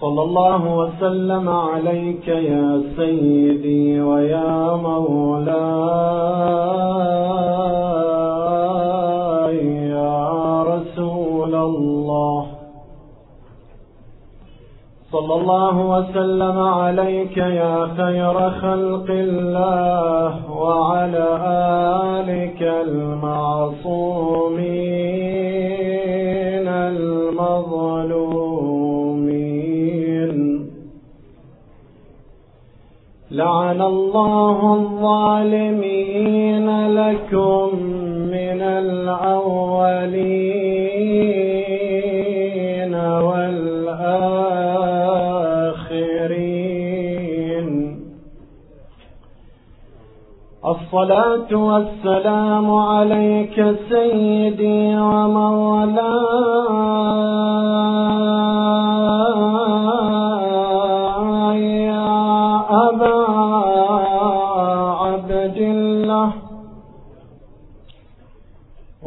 [0.00, 5.50] صلى الله وسلم عليك يا سيدي ويا مولاي.
[9.90, 12.46] يا رسول الله.
[15.12, 21.26] صلى الله وسلم عليك يا خير خلق الله وعلى
[22.20, 23.48] آلك المعصومين
[26.68, 28.29] المظلومين.
[33.32, 37.68] لعن الله الظالمين لكم
[38.26, 39.34] من الأولين
[43.28, 43.70] والآخرين.
[50.66, 56.50] الصلاة والسلام عليك سيدي ومولاي.
[62.90, 63.14] أبا
[65.00, 66.32] عبد الله.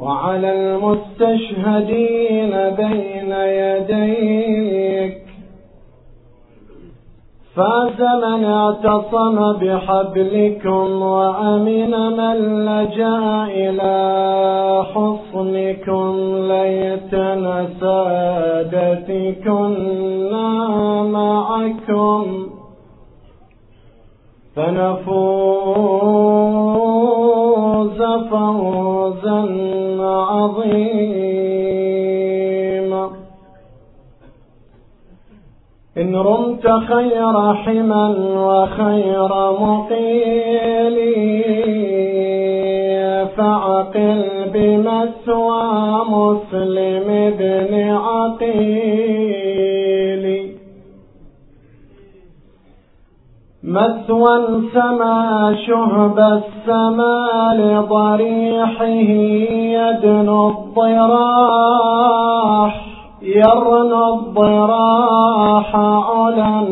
[0.01, 5.23] وعلى المستشهدين بين يديك.
[7.55, 13.93] فاز من اعتصم بحبلكم وأمن من لجأ إلى
[14.93, 16.11] حصنكم.
[16.47, 18.83] ليتنا سادتكنا
[21.03, 22.52] معكم.
[24.55, 25.53] فنفوز
[28.31, 29.41] فوزا
[29.99, 31.13] عظيما.
[35.97, 38.07] إن رمت خير حما
[38.47, 40.97] وخير مقيل
[43.37, 44.21] فعقل
[44.53, 45.63] بمسوى
[46.09, 47.07] مسلم
[47.39, 49.42] بن عقيل.
[53.63, 61.93] مثوى سما شهب السما لضريحه يدنو الضراح
[63.21, 66.65] يرنو الضراح علا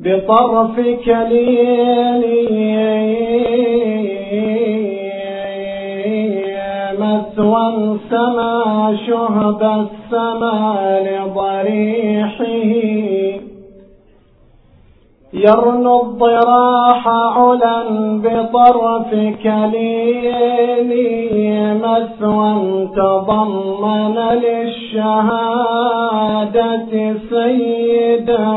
[0.00, 2.24] بطرف كليل
[6.98, 10.56] مثوى سما شهب السما
[11.00, 12.44] لضريحه
[15.32, 17.82] يرنو الضراح علا
[18.24, 19.10] بطرف
[19.42, 20.90] كليل
[21.82, 25.52] مثوى تضمن للشهادة
[27.30, 28.54] سيدا.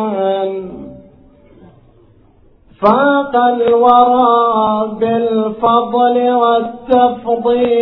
[2.81, 7.81] فاق الورى بالفضل والتفضيل.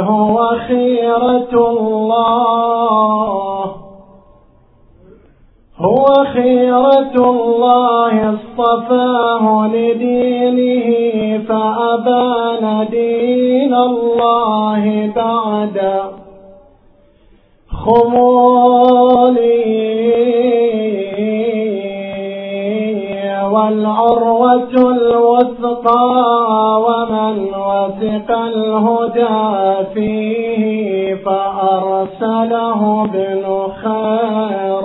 [0.00, 3.64] هو خيرة الله
[5.78, 10.88] هو خيرة الله اصطفاه لدينه
[11.48, 15.78] فأبان دين الله بعد
[19.30, 20.89] خمولي
[23.60, 26.06] والعروة الوثقى
[26.86, 27.36] ومن
[27.68, 29.38] وثق الهدى
[29.94, 33.44] فيه فأرسله ابن
[33.82, 34.82] خير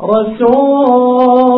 [0.00, 1.52] رسولي.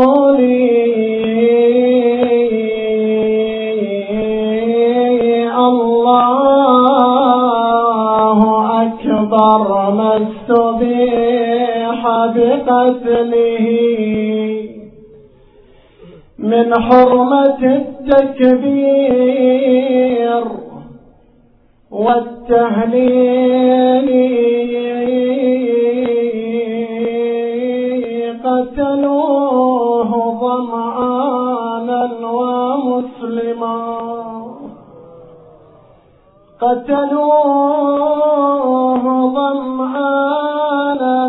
[6.95, 8.41] الله
[8.83, 12.01] أكبر ما استبيح
[12.37, 13.67] بقتله
[16.45, 17.63] من حرمة
[18.05, 18.85] التكبير
[21.91, 23.25] والتهليل
[28.45, 30.11] قتلوه
[30.41, 33.79] ظمآنا ومسلما.
[36.61, 37.75] قتلوه
[39.35, 41.21] ظمآنا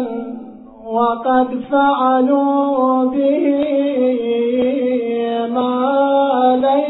[0.85, 3.56] وقد فعلوا به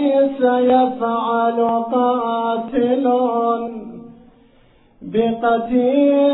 [0.05, 1.59] ليس يفعل
[1.93, 3.05] قاتل
[5.01, 6.25] بقتيل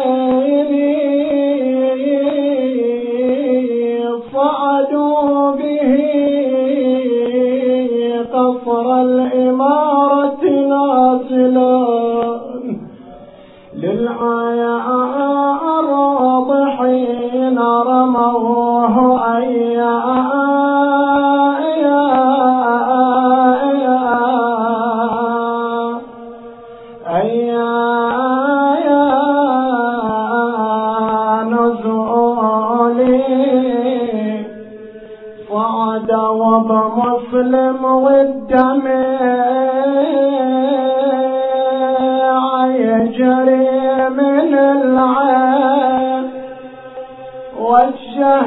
[4.33, 5.91] صعدوا به
[8.33, 11.81] قصر الإمارة نازلا
[13.75, 14.90] للعياء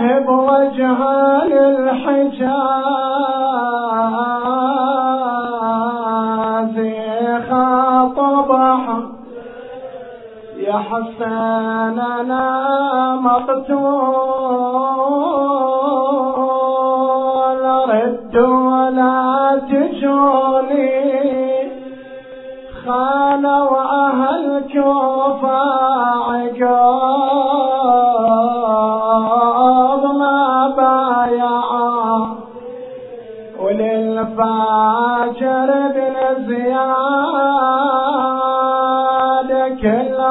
[0.04, 1.00] وجه بوجه
[1.44, 2.54] للحجاز
[7.50, 8.84] خاطبه
[10.56, 12.44] يا حسين أنا
[13.16, 14.34] مقتول.
[17.88, 21.04] رد ولا تجوني.
[22.86, 24.44] خانوا أهل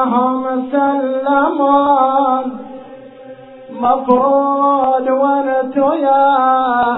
[0.03, 2.45] كلهم سلمون
[3.71, 6.25] مفروض وانتو يا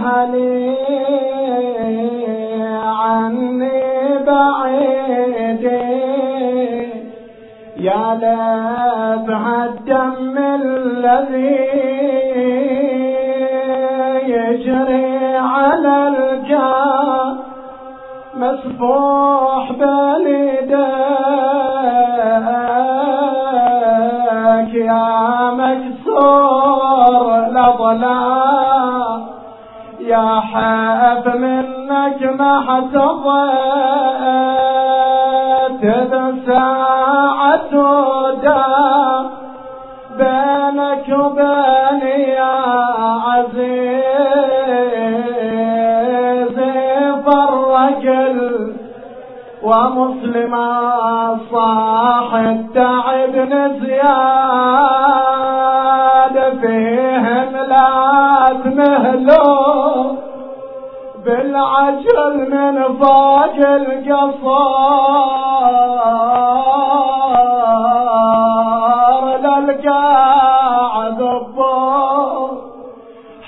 [0.05, 0.75] هلي
[2.83, 3.81] عني
[4.27, 5.85] بعيدي.
[7.77, 11.57] يا ليت الدم الذي
[14.33, 17.35] يجري على الجار
[18.35, 21.14] مسفوح بلدك
[24.85, 29.19] يا مكسور الأضلاع.
[29.99, 33.05] يا حاب منك ما حتضيت
[35.83, 37.73] إذا ساعة
[40.17, 40.54] دام.
[49.75, 50.69] ومسلما
[51.51, 54.15] صاح الداعي بن زياد
[56.61, 57.89] فيهم لا
[58.63, 60.15] تمهلوا
[61.25, 63.57] بالعجل من فوق
[69.25, 72.51] القصار للقاعد الضوء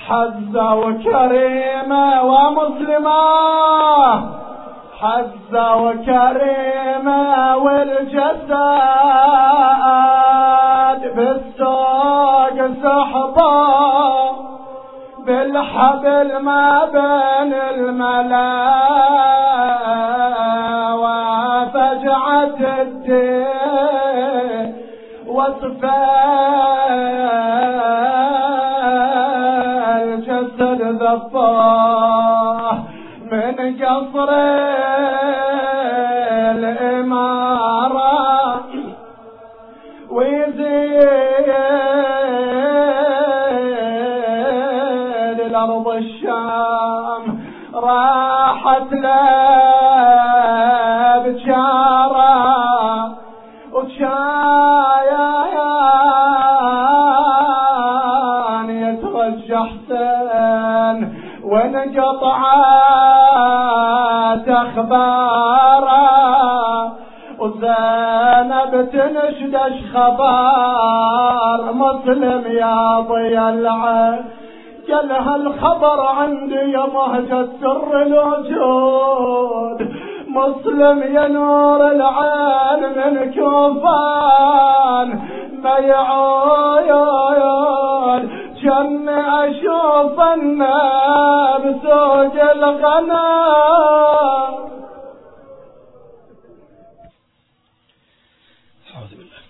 [0.06, 3.18] حزة وكريمة ومسلمة
[5.00, 8.48] حزة وكريمة والجسد
[11.16, 14.30] بالسوق سحبه
[15.26, 18.78] بالحبل ما بين الملأ
[20.94, 24.74] وفجعة الدين
[25.26, 25.84] وصف
[30.02, 32.07] الجسد من
[33.76, 34.28] قصر
[37.18, 38.64] الإمارة
[40.10, 41.48] ويزيد
[45.46, 47.22] الأرض الشام
[47.74, 49.77] راحت له
[64.78, 66.02] اخباره
[67.38, 74.24] وزينب تنشدش خبر مسلم يا ضي العين.
[74.88, 79.78] قال هالخبر عندي يا مهجة سر الوجود.
[80.28, 85.08] مسلم يا نور العين من كوفان.
[86.98, 87.48] يعايل
[88.62, 93.18] كم أشوف النار سوق الغنم
[98.94, 99.42] أعوذ بالله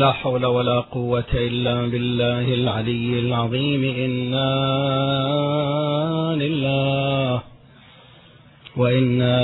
[0.00, 3.82] لا حول ولا قوة إلا بالله العلي العظيم.
[4.06, 4.50] إنا
[6.42, 7.42] لله
[8.76, 9.40] وإنا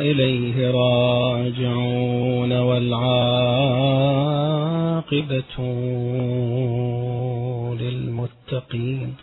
[0.00, 3.54] إليه راجعون والعاقبة
[7.80, 9.14] للمتقين.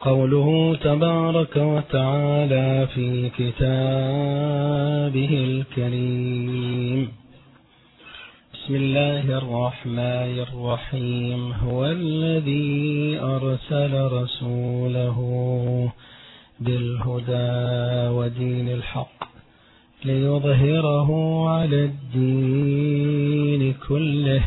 [0.00, 4.04] قوله تبارك وتعالى في كتابه
[5.44, 7.08] الكريم.
[8.68, 11.52] بسم الله الرحمن الرحيم.
[11.52, 15.18] هو الذي أرسل رسوله
[16.76, 19.24] الهدى ودين الحق
[20.04, 21.10] ليظهره
[21.48, 24.42] على الدين كله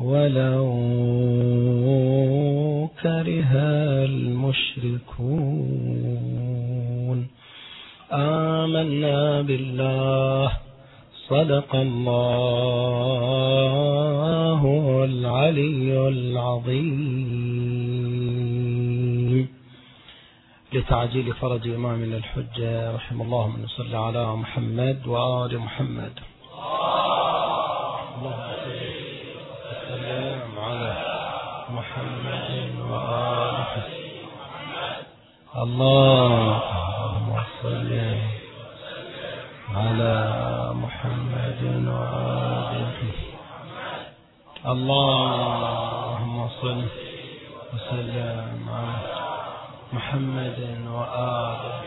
[0.00, 0.66] ولو
[3.02, 3.52] كره
[4.10, 5.18] المشركون.
[8.12, 10.69] آمنا بالله
[11.30, 13.04] صدق الله
[15.04, 17.30] العلي العظيم.
[20.72, 26.12] لتعجيل فرج إمامنا الحجة رحم الله من صلى على محمد وآل محمد.
[28.14, 28.26] اللهم
[30.58, 30.96] على
[31.70, 32.50] محمد
[32.90, 33.54] وآل
[34.40, 35.04] محمد.
[35.56, 37.28] اللهم
[37.62, 37.90] صل
[39.74, 40.14] على
[40.74, 43.12] محمد وآله.
[44.66, 46.84] اللهم صل
[47.74, 49.20] وسلم على
[49.92, 51.82] محمد وآله.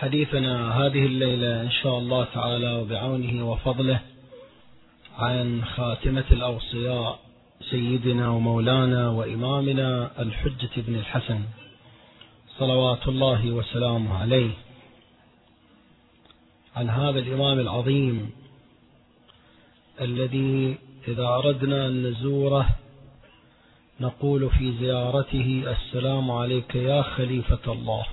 [0.00, 4.00] حديثنا هذه الليلة إن شاء الله تعالى وبعونه وفضله
[5.18, 7.18] عن خاتمة الأوصياء
[7.70, 11.40] سيدنا ومولانا وإمامنا الحجة بن الحسن.
[12.58, 14.50] صلوات الله وسلامه عليه.
[16.76, 18.30] عن هذا الإمام العظيم
[20.00, 22.68] الذي إذا أردنا أن نزوره
[24.00, 28.04] نقول في زيارته السلام عليك يا خليفة الله.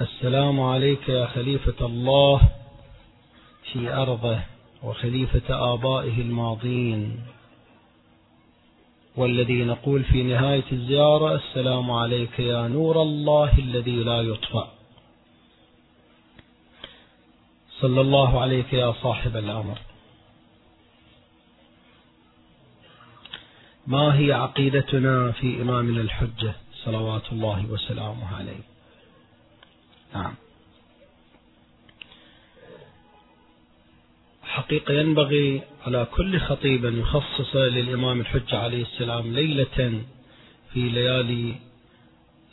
[0.00, 2.40] السلام عليك يا خليفة الله
[3.72, 4.40] في أرضه
[4.82, 7.20] وخليفة آبائه الماضين.
[9.16, 14.71] والذي نقول في نهاية الزيارة السلام عليك يا نور الله الذي لا يطفأ.
[17.82, 19.78] صلى الله عليك يا صاحب الأمر.
[23.86, 28.60] ما هي عقيدتنا في إمامنا الحجة؟ صلوات الله وسلامه عليه.
[30.14, 30.34] نعم.
[34.42, 40.02] حقيقة ينبغي على كل خطيب أن يخصص للإمام الحجة عليه السلام ليلة
[40.72, 41.54] في ليالي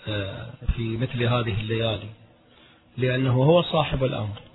[0.07, 2.09] آه، في مثل هذه الليالي
[2.98, 4.49] لأنه هو صاحب الأمر.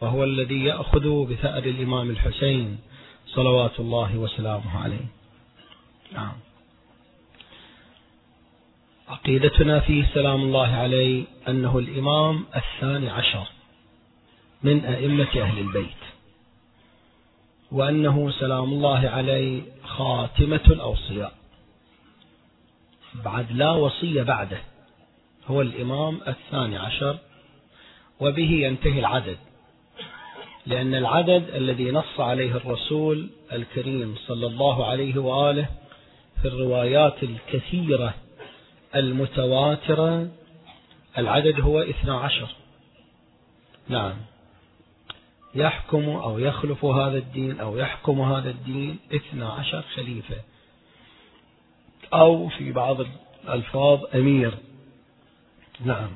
[0.00, 2.78] وهو الذي يأخذ بثأر الإمام الحسين
[3.26, 5.06] صلوات الله وسلامه عليه.
[6.12, 6.32] نعم.
[9.08, 13.46] عقيدتنا فيه سلام الله عليه أنه الإمام الثاني عشر
[14.62, 16.00] من أئمة أهل البيت
[17.72, 21.32] وأنه سلام الله عليه خاتمة الأوصياء.
[23.24, 24.60] بعد لا وصية بعده
[25.46, 27.18] هو الإمام الثاني عشر
[28.20, 29.38] وبه ينتهي العدد.
[30.66, 35.68] لأن العدد الذي نص عليه الرسول الكريم صلى الله عليه وآله
[36.42, 38.14] في الروايات الكثيرة
[38.94, 40.28] المتواترة
[41.18, 42.48] العدد هو اثنا عشر.
[43.88, 44.14] نعم.
[45.54, 50.36] يحكم أو يخلف هذا الدين أو يحكم هذا الدين اثنا عشر خليفة.
[52.14, 52.96] أو في بعض
[53.44, 54.54] الألفاظ أمير.
[55.84, 56.10] نعم.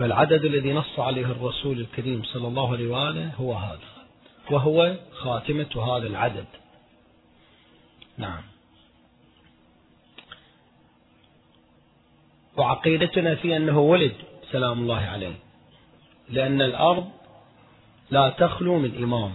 [0.00, 3.78] فالعدد الذي نص عليه الرسول الكريم صلى الله عليه وآله هو هذا
[4.50, 6.46] وهو خاتمة هذا العدد.
[8.18, 8.42] نعم.
[12.56, 14.12] وعقيدتنا في أنه ولد
[14.52, 15.34] سلام الله عليه
[16.28, 17.10] لأن الأرض
[18.10, 19.32] لا تخلو من إمام.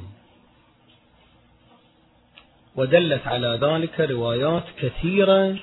[2.76, 5.58] ودلت على ذلك روايات كثيرة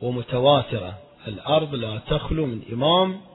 [0.00, 0.98] ومتواترة.
[1.28, 3.33] الأرض لا تخلو من إمام.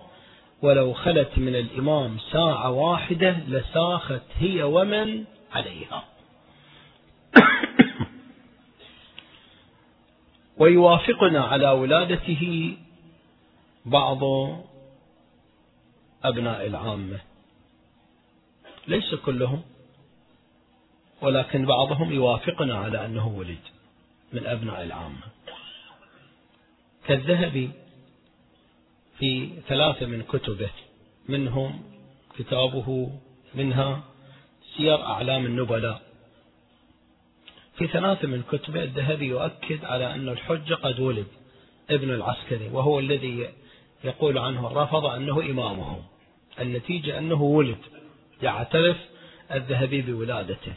[0.62, 6.04] ولو خلت من الإمام ساعة واحدة لساخت هي ومن عليها.
[10.60, 12.78] ويوافقنا على ولادته
[13.86, 14.24] بعض
[16.24, 17.20] أبناء العامة.
[18.88, 19.62] ليس كلهم
[21.22, 23.60] ولكن بعضهم يوافقنا على أنه ولد
[24.34, 25.24] من أبناء العامة.
[27.08, 27.70] كالذهبي
[29.20, 30.70] في ثلاثة من كتبه.
[31.30, 31.82] منهم
[32.38, 33.12] كتابه
[33.56, 34.04] منها
[34.78, 36.02] سير أعلام النبلاء.
[37.78, 41.28] في ثلاثة من كتبه الذهبي يؤكد على أن الحجة قد ولد
[41.90, 43.50] ابن العسكري وهو الذي
[44.04, 46.04] يقول عنه رفض أنه إمامه.
[46.60, 47.78] النتيجة أنه ولد
[48.42, 48.98] يعترف
[49.52, 50.74] الذهبي بولادته.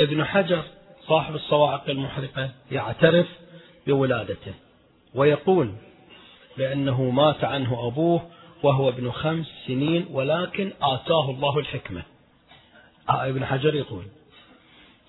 [0.00, 0.62] ابن حجر
[1.08, 3.26] صاحب الصواعق المحرقة يعترف
[3.86, 4.54] بولادته
[5.14, 5.72] ويقول
[6.58, 8.30] بأنه مات عنه أبوه
[8.62, 12.02] وهو ابن خمس سنين ولكن آتاه الله الحكمة.
[13.08, 14.04] آه ابن حجر يقول.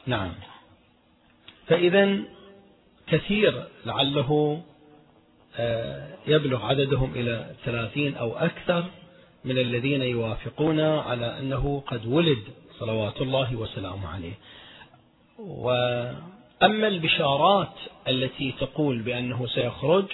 [0.08, 0.32] نعم.
[1.68, 2.18] فإذا
[3.08, 4.62] كثير لعله
[5.58, 8.86] آه، يبلغ عددهم إلى ثلاثين أو أكثر
[9.46, 12.44] من الذين يوافقون على أنه قد ولد
[12.80, 14.34] صلوات الله وسلامه عليه.
[15.40, 17.74] وأما البشارات
[18.08, 20.06] التي تقول بأنه سيخرج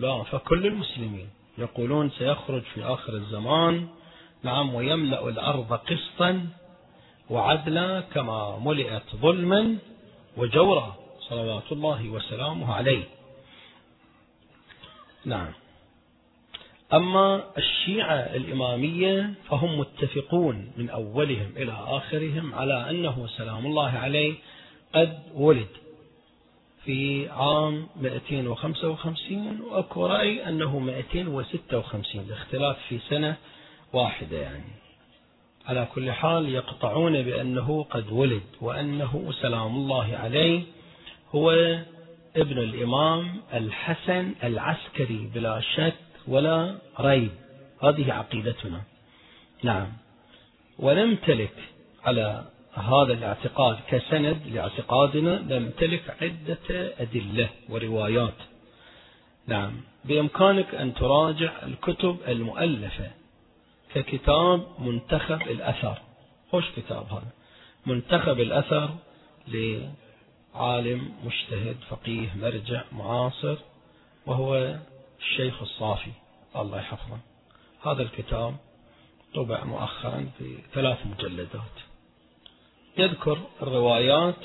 [0.00, 1.28] لا فكل المسلمين
[1.58, 3.88] يقولون سيخرج في آخر الزمان
[4.42, 6.46] نعم ويملأ الأرض قسطا
[7.30, 9.78] وعدلا كما ملئت ظلما
[10.36, 13.04] وجورا صلوات الله وسلامه عليه.
[15.24, 15.52] نعم.
[16.92, 24.34] أما الشيعة الإمامية فهم متفقون من أولهم إلى آخرهم على أنه سلام الله عليه
[24.94, 25.68] قد ولد.
[26.84, 33.36] في عام 255 وأكو رأي أنه 256 الاختلاف في سنة
[33.92, 34.64] واحدة يعني.
[35.66, 40.62] على كل حال يقطعون بأنه قد ولد وأنه سلام الله عليه
[41.34, 41.50] هو
[42.36, 45.94] ابن الإمام الحسن العسكري بلا شك
[46.28, 47.30] ولا ريب.
[47.82, 48.82] هذه عقيدتنا.
[49.62, 49.92] نعم.
[50.78, 51.54] ونمتلك
[52.04, 52.44] على
[52.78, 58.34] هذا الاعتقاد كسند لاعتقادنا نمتلك عدة أدلة وروايات.
[59.46, 59.80] نعم.
[60.04, 63.10] بإمكانك أن تراجع الكتب المؤلفة
[63.94, 65.98] ككتاب منتخب الأثر.
[66.52, 67.32] خوش كتاب هذا.
[67.86, 68.90] منتخب الأثر
[69.48, 73.56] لعالم مجتهد فقيه مرجع معاصر
[74.26, 74.76] وهو
[75.20, 76.10] الشيخ الصافي.
[76.56, 77.18] الله يحفظه.
[77.86, 78.56] هذا الكتاب
[79.34, 81.87] طبع مؤخرا في ثلاث مجلدات.
[82.98, 84.36] يذكر الروايات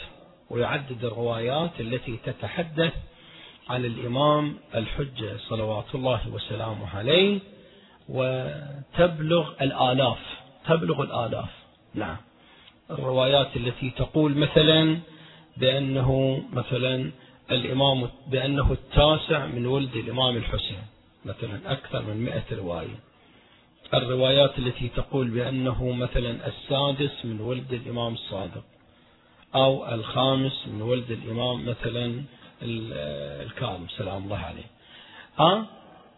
[0.50, 2.94] ويعدد الروايات التي تتحدث
[3.70, 7.40] عن الإمام الحجة صلوات الله وسلامه عليه
[8.10, 10.20] وتبلغ الآلاف
[10.68, 11.50] تبلغ الآلاف.
[11.94, 12.18] نعم.
[12.92, 15.00] الروايات التي تقول مثلا
[15.58, 17.12] بأنه مثلا
[17.52, 20.84] الإمام بأنه التاسع من ولد الإمام الحسين
[21.26, 23.13] مثلا أكثر من مئة رواية.
[23.94, 28.64] الروايات التي تقول بأنه مثلا السادس من ولد الإمام الصادق
[29.56, 32.24] أو الخامس من ولد الإمام مثلا
[32.62, 34.64] الكاظم سلام الله عليه.
[35.40, 35.66] ها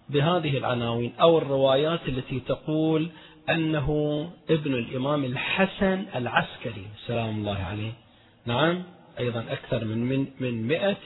[0.09, 3.09] بهذه العناوين أو الروايات التي تقول
[3.49, 3.89] أنه
[4.49, 7.91] ابن الإمام الحسن العسكري سلام الله عليه.
[8.45, 8.83] نعم
[9.19, 10.97] أيضا أكثر من من من مئة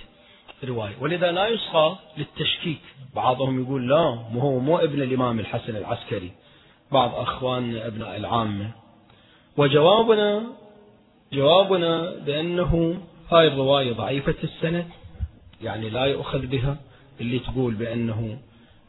[0.64, 0.96] رواية.
[1.02, 2.82] ولذا لا يصغى للتشكيك.
[3.16, 6.32] بعضهم يقول لا مو هو مو ابن الإمام الحسن العسكري.
[6.92, 8.72] بعض أخواننا أبناء العامة.
[9.58, 10.44] وجوابنا
[11.34, 14.88] جوابنا بأنه هاي الرواية ضعيفة السند
[15.62, 16.78] يعني لا يؤخذ بها
[17.22, 18.40] اللي تقول بأنه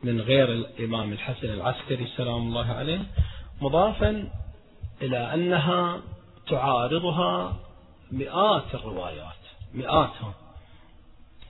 [0.02, 3.00] من غير الإمام الحسن العسكري سلام الله عليه
[3.60, 4.30] مضافا
[5.02, 6.00] إلى أنها
[6.48, 7.56] تعارضها
[8.12, 9.40] مئات الروايات
[9.74, 10.34] مئاتها.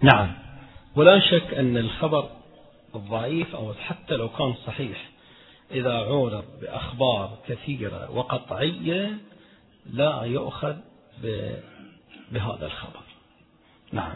[0.02, 0.32] نعم
[0.96, 2.28] ولا شك أن الخبر
[2.94, 5.10] الضعيف أو حتى لو كان صحيح
[5.70, 9.18] إذا عورض بأخبار كثيرة وقطعية
[9.92, 10.76] لا يؤخذ
[12.32, 13.02] بهذا الخبر.
[13.92, 14.14] نعم.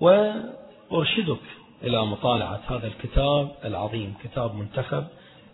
[0.00, 1.40] وأرشدك
[1.82, 5.06] إلى مطالعة هذا الكتاب العظيم كتاب منتخب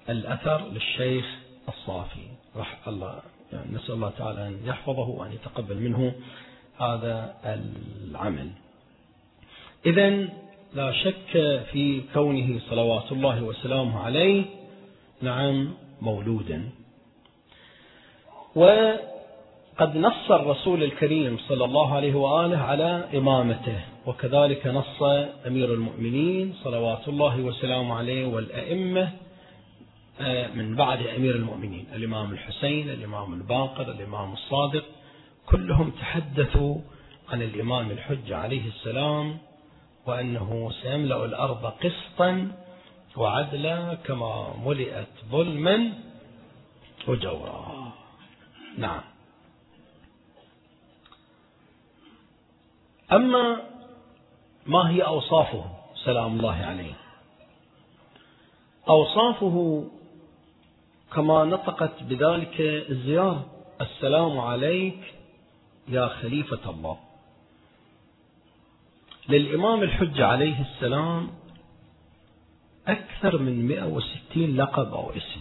[0.08, 1.26] الأثر للشيخ
[1.68, 2.26] الصافي.
[2.56, 3.20] رح الله
[3.52, 6.14] يعني نسأل الله تعالى أن يحفظه وأن يتقبل منه
[6.78, 8.50] هذا العمل.
[9.86, 10.28] إذا
[10.74, 14.44] لا شك في كونه صلوات الله وسلامه عليه
[15.22, 16.68] نعم مولودا.
[18.56, 25.02] وقد نص الرسول الكريم صلى الله عليه وآله على إمامته وكذلك نص
[25.46, 29.10] أمير المؤمنين صلوات الله وسلامه عليه والأئمة
[30.20, 34.84] آه، من بعد أمير المؤمنين الإمام الحسين الإمام الباقر الإمام الصادق
[35.46, 36.76] كلهم تحدثوا
[37.28, 39.38] عن الإمام الحج عليه السلام
[40.06, 42.52] وأنه سيملأ الأرض قسطا
[43.16, 45.92] وعدلا كما ملئت ظلما
[47.08, 47.92] وجورا.
[48.78, 49.00] نعم.
[53.12, 53.60] أما
[54.66, 55.64] ما هي أوصافه؟
[56.04, 56.94] سلام الله عليه.
[58.88, 59.84] أوصافه
[61.14, 63.46] كما نطقت بذلك الزيارة
[63.80, 65.14] السلام عليك
[65.88, 66.98] يا خليفة الله.
[69.28, 71.41] للإمام الحج عليه السلام
[72.88, 75.40] أكثر من 160 لقب أو اسم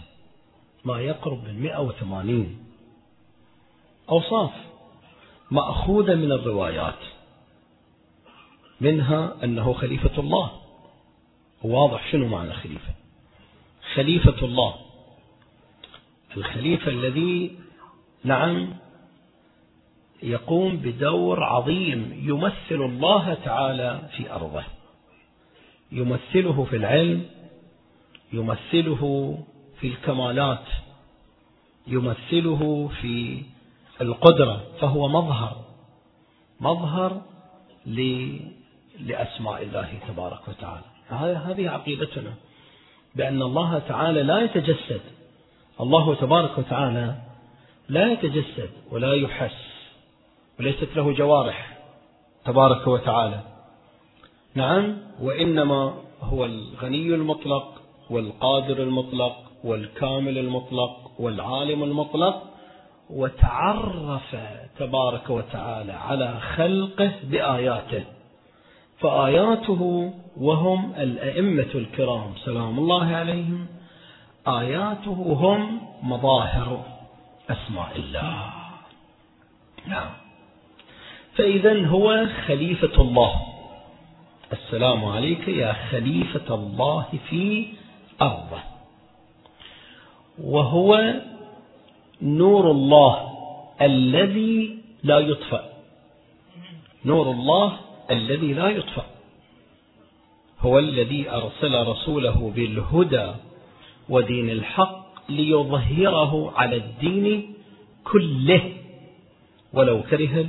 [0.84, 2.58] ما يقرب من 180
[4.10, 4.50] أوصاف
[5.50, 6.98] مأخوذة من الروايات.
[8.80, 10.50] منها أنه خليفة الله.
[11.62, 12.94] واضح شنو معنى خليفة؟
[13.94, 14.74] خليفة الله.
[16.36, 17.58] الخليفة الذي
[18.24, 18.74] نعم
[20.22, 24.64] يقوم بدور عظيم يمثل الله تعالى في أرضه.
[25.92, 27.26] يمثله في العلم
[28.32, 29.38] يمثله
[29.80, 30.64] في الكمالات
[31.86, 33.42] يمثله في
[34.00, 35.64] القدرة فهو مظهر
[36.60, 37.22] مظهر
[39.00, 40.84] لأسماء الله تبارك وتعالى.
[41.08, 42.34] هذه عقيدتنا
[43.14, 45.00] بأن الله تعالى لا يتجسد.
[45.80, 47.14] الله تبارك وتعالى
[47.88, 49.72] لا يتجسد ولا يحس
[50.60, 51.78] وليست له جوارح
[52.44, 53.51] تبارك وتعالى.
[54.54, 62.42] نعم وإنما هو الغني المطلق والقادر المطلق والكامل المطلق والعالم المطلق
[63.10, 64.36] وتعرف
[64.78, 68.04] تبارك وتعالى على خلقه بآياته.
[69.00, 73.66] فآياته وهم الأئمة الكرام سلام الله عليهم
[74.48, 76.84] آياته هم مظاهر
[77.50, 78.52] أسماء الله.
[79.88, 80.10] نعم.
[81.34, 83.51] فإذا هو خليفة الله.
[84.52, 87.66] السلام عليك يا خليفة الله في
[88.22, 88.62] أرضه.
[90.38, 91.14] وهو
[92.22, 93.32] نور الله
[93.80, 95.72] الذي لا يطفأ.
[97.04, 97.78] نور الله
[98.10, 99.06] الذي لا يطفأ.
[100.60, 103.32] هو الذي أرسل رسوله بالهدى
[104.08, 107.54] ودين الحق ليظهره على الدين
[108.04, 108.72] كله.
[109.72, 110.46] ولو كره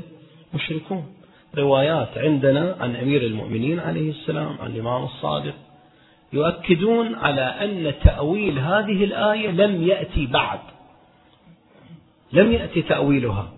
[0.53, 1.22] المشركون.
[1.57, 5.53] روايات عندنا عن أمير المؤمنين عليه السلام عن الإمام الصادق
[6.33, 10.59] يؤكدون على أن تأويل هذه الآية لم يأتي بعد.
[12.33, 13.53] لم يأتي تأويلها.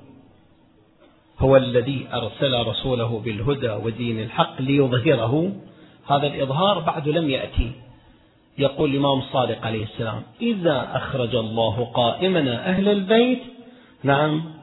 [1.40, 5.52] هو الذي أرسل رسوله بالهدى ودين الحق ليظهره.
[6.08, 7.72] هذا الإظهار بعد لم يأتي.
[8.58, 13.42] يقول الإمام الصادق عليه السلام إذا أخرج الله قائمنا أهل البيت
[14.04, 14.55] نعم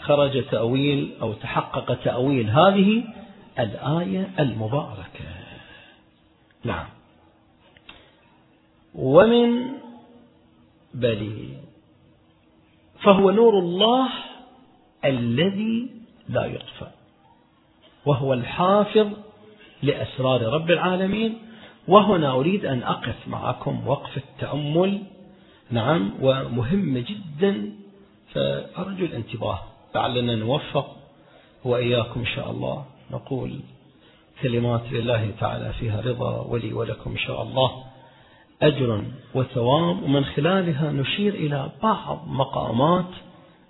[0.00, 2.50] خرج تأويل أو تحقق تأويل.
[2.50, 3.04] هذه
[3.58, 5.24] الآية المباركة.
[6.64, 6.86] نعم.
[8.94, 9.66] ومن
[10.94, 11.48] بلي
[13.00, 14.08] فهو نور الله
[15.04, 15.90] الذي
[16.28, 16.90] لا يطفى.
[18.06, 19.08] وهو الحافظ
[19.82, 21.38] لأسرار رب العالمين.
[21.88, 25.02] وهنا أريد أن أقف معكم وقف التأمل.
[25.70, 27.72] نعم ومهم جدا
[28.76, 29.58] فأرجو الانتباه.
[29.94, 30.96] لعلنا نوفق
[31.64, 32.84] وإياكم إن شاء الله.
[33.10, 33.60] نقول
[34.42, 37.70] كلمات لله تعالى فيها رضا ولي ولكم إن شاء الله.
[38.62, 39.02] أجر
[39.34, 43.10] وثواب ومن خلالها نشير إلى بعض مقامات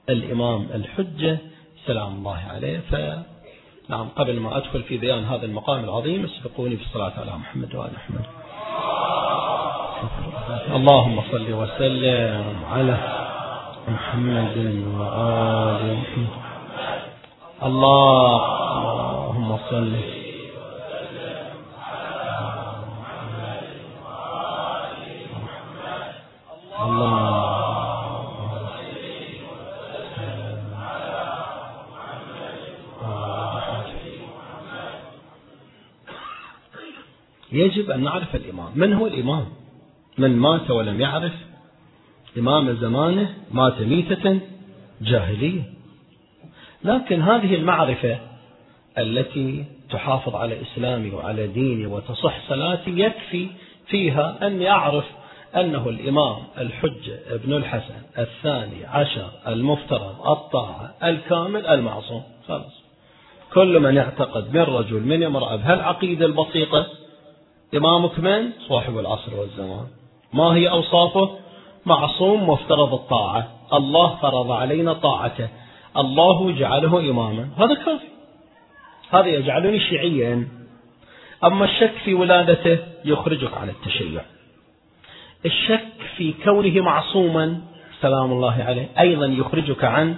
[0.09, 1.39] الإمام الحجة.
[1.87, 2.79] سلام الله عليه.
[2.79, 2.95] ف
[3.89, 7.91] نعم قبل ما أدخل في بيان هذا المقام العظيم اسبقوني في الصلاة على محمد وآل
[7.95, 8.27] محمد.
[10.69, 13.28] اللهم صل وسلم على
[13.89, 14.57] محمد
[14.99, 16.49] وآل محمد
[17.63, 18.41] الله
[18.79, 19.93] اللهم صل
[37.53, 38.73] يجب أن نعرف الإمام.
[38.75, 39.47] من هو الإمام؟
[40.19, 41.48] من مات ولم يعرف؟
[42.39, 44.41] إمام زمانه مات ميتة
[45.03, 45.63] جاهلية.
[46.85, 48.19] لكن هذه المعرفة
[48.99, 53.47] التي تحافظ على إسلامي وعلى ديني وتصح صلاتي يكفي
[53.87, 55.05] فيها أن يعرف
[55.57, 62.23] أنه الإمام الحجة ابن الحسن الثاني عشر المفترض الطاعة الكامل المعصوم.
[62.49, 62.83] خلاص.
[63.53, 66.87] كل من يعتقد من رجل من امرأة بهالعقيدة البسيطة
[67.77, 69.87] إمامك من؟ صاحب العصر والزمان.
[70.33, 71.31] ما هي أوصافه؟
[71.89, 73.49] معصوم مفترض الطاعة.
[73.73, 75.49] الله فرض علينا طاعته.
[75.97, 77.49] الله جعله إماما.
[77.59, 78.09] هذا كافي.
[79.11, 80.49] هذا يجعلني شيعيا.
[81.45, 84.23] أما الشك في ولادته يخرجك عن التشيع.
[85.47, 87.61] الشك في كونه معصوما
[88.01, 90.15] سلام الله عليه أيضا يخرجك عن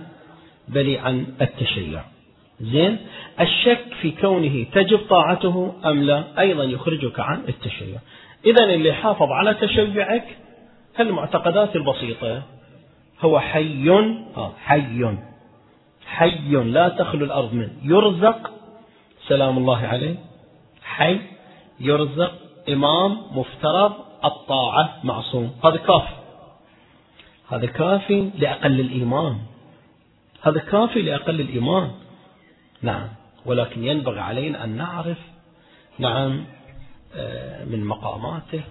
[0.68, 2.02] بل عن التشيع.
[2.61, 2.98] زين؟
[3.40, 7.98] الشك في كونه تجب طاعته أم لا أيضا يخرجك عن التشيع.
[8.44, 10.24] إذا اللي حافظ على تشيعك
[11.00, 12.42] المعتقدات البسيطة.
[13.20, 13.90] هو حي.
[14.64, 15.16] حي.
[16.07, 17.72] حي لا تخلو الأرض منه.
[17.83, 18.50] يرزق
[19.29, 20.16] سلام الله عليه
[20.83, 21.20] حي.
[21.81, 22.33] يرزق
[22.68, 23.92] إمام مفترض
[24.24, 25.53] الطاعة معصوم.
[25.64, 26.14] هذا كافي
[27.48, 29.38] هذا كافي لأقل الإيمان.
[30.42, 31.90] هذا كافي لأقل الإيمان.
[32.83, 33.09] نعم.
[33.46, 35.18] ولكن ينبغي علينا أن نعرف
[35.98, 36.44] نعم
[37.14, 38.62] آه، من مقاماته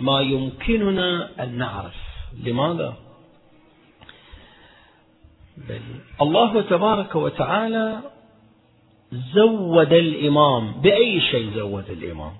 [0.00, 1.94] ما يمكننا أن نعرف.
[2.44, 2.94] لماذا؟
[5.68, 5.80] بل
[6.22, 8.00] الله تبارك وتعالى
[9.12, 10.72] زود الإمام.
[10.72, 12.32] بأي شيء زود الإمام؟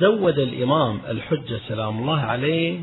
[0.00, 2.80] زود الإمام الحجة سلام الله عليه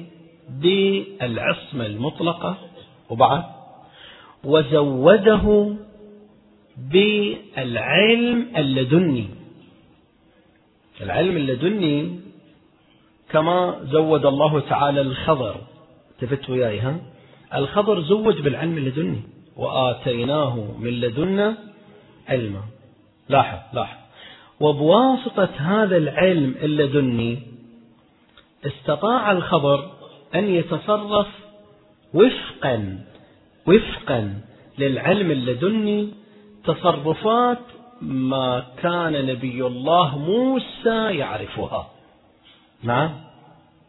[0.50, 2.58] بالعصمة المطلقة
[3.10, 3.44] وبعد
[4.44, 5.76] وزوده
[6.78, 9.28] بالعلم اللدني.
[11.02, 12.19] العلم اللدني
[13.32, 15.56] كما زود الله تعالى الخضر.
[16.12, 16.96] التفت وياي ها؟
[17.56, 19.22] الخضر زوج بالعلم اللدني
[19.58, 21.58] وآتيناه من لدنا
[22.28, 22.62] علما.
[23.30, 23.98] لاحظ لاحظ.
[24.60, 27.40] وبواسطة هذا العلم اللدني
[28.66, 29.92] استطاع الخضر
[30.36, 31.28] أن يتصرف
[32.14, 33.00] وفقا
[33.68, 34.42] وفقا
[34.78, 36.10] للعلم اللدني
[36.66, 37.60] تصرفات
[38.02, 41.99] ما كان نبي الله موسى يعرفها.
[42.84, 43.10] نعم.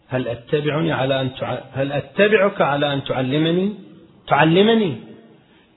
[0.09, 1.59] هل أتبعني على أن تع...
[1.73, 3.75] هل أتبعك على أن تعلمني؟
[4.27, 4.97] تعلمني.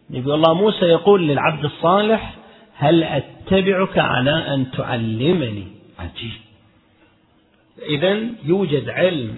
[0.09, 2.35] نبي الله موسى يقول للعبد الصالح
[2.75, 5.67] هل أتبعك على أن تعلمني؟
[5.99, 6.31] عجيب.
[7.89, 9.37] إذا يوجد علم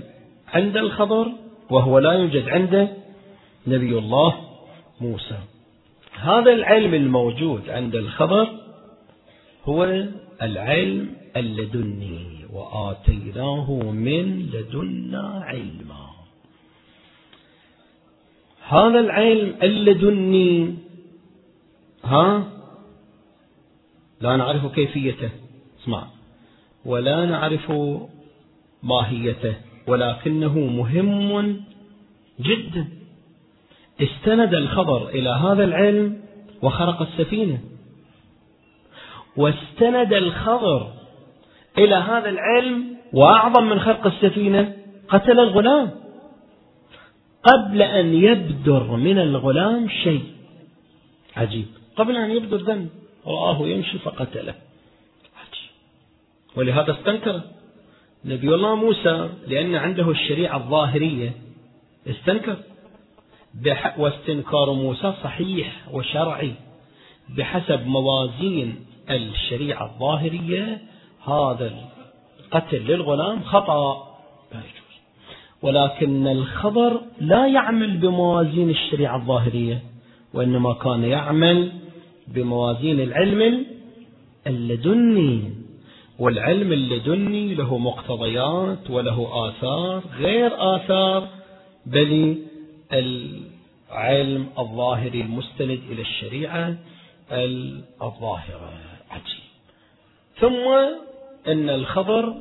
[0.53, 1.31] عند الخضر
[1.69, 2.89] وهو لا يوجد عند
[3.67, 4.35] نبي الله
[5.01, 5.37] موسى.
[6.21, 8.64] هذا العلم الموجود عند الخضر
[9.65, 9.83] هو
[10.41, 16.05] العلم اللدني وآتيناه من لدنا علما.
[18.67, 20.75] هذا العلم اللدني
[22.03, 22.43] ها؟
[24.21, 25.29] لا نعرف كيفيته.
[25.81, 26.07] اسمع.
[26.85, 27.71] ولا نعرف
[28.83, 29.55] ماهيته.
[29.87, 31.63] ولكنه مهم
[32.39, 32.87] جدا.
[34.01, 36.21] استند الخبر إلى هذا العلم
[36.61, 37.74] وخرق السفينة.
[39.37, 40.93] واستند الخبر
[41.77, 44.75] إلى هذا العلم وأعظم من خرق السفينة
[45.09, 45.91] قتل الغلام.
[47.43, 50.23] قبل أن يبدر من الغلام شيء.
[51.35, 51.65] عجيب.
[51.95, 52.89] قبل أن يبدر ذنب.
[53.27, 54.53] رآه يمشي فقتله.
[55.37, 55.69] عجيب.
[56.55, 57.41] ولهذا استنكر
[58.25, 61.31] نبي الله موسى لأن عنده الشريعة الظاهرية.
[62.07, 62.57] استنكر.
[63.97, 66.53] واستنكار موسى صحيح وشرعي.
[67.37, 70.81] بحسب موازين الشريعة الظاهرية
[71.27, 71.73] هذا
[72.39, 74.17] القتل للغلام خطأ.
[74.51, 74.95] لا يجوز
[75.61, 79.81] ولكن الخبر لا يعمل بموازين الشريعة الظاهرية
[80.33, 81.71] وإنما كان يعمل
[82.27, 83.65] بموازين العلم
[84.47, 85.65] اللدني.
[86.19, 91.27] والعلم اللدني له مقتضيات وله آثار غير آثار
[91.85, 92.37] بل
[92.93, 96.77] العلم الظاهري المستند إلى الشريعة
[98.01, 98.94] الظاهرة.
[100.39, 100.65] ثم
[101.47, 102.33] أن الخبر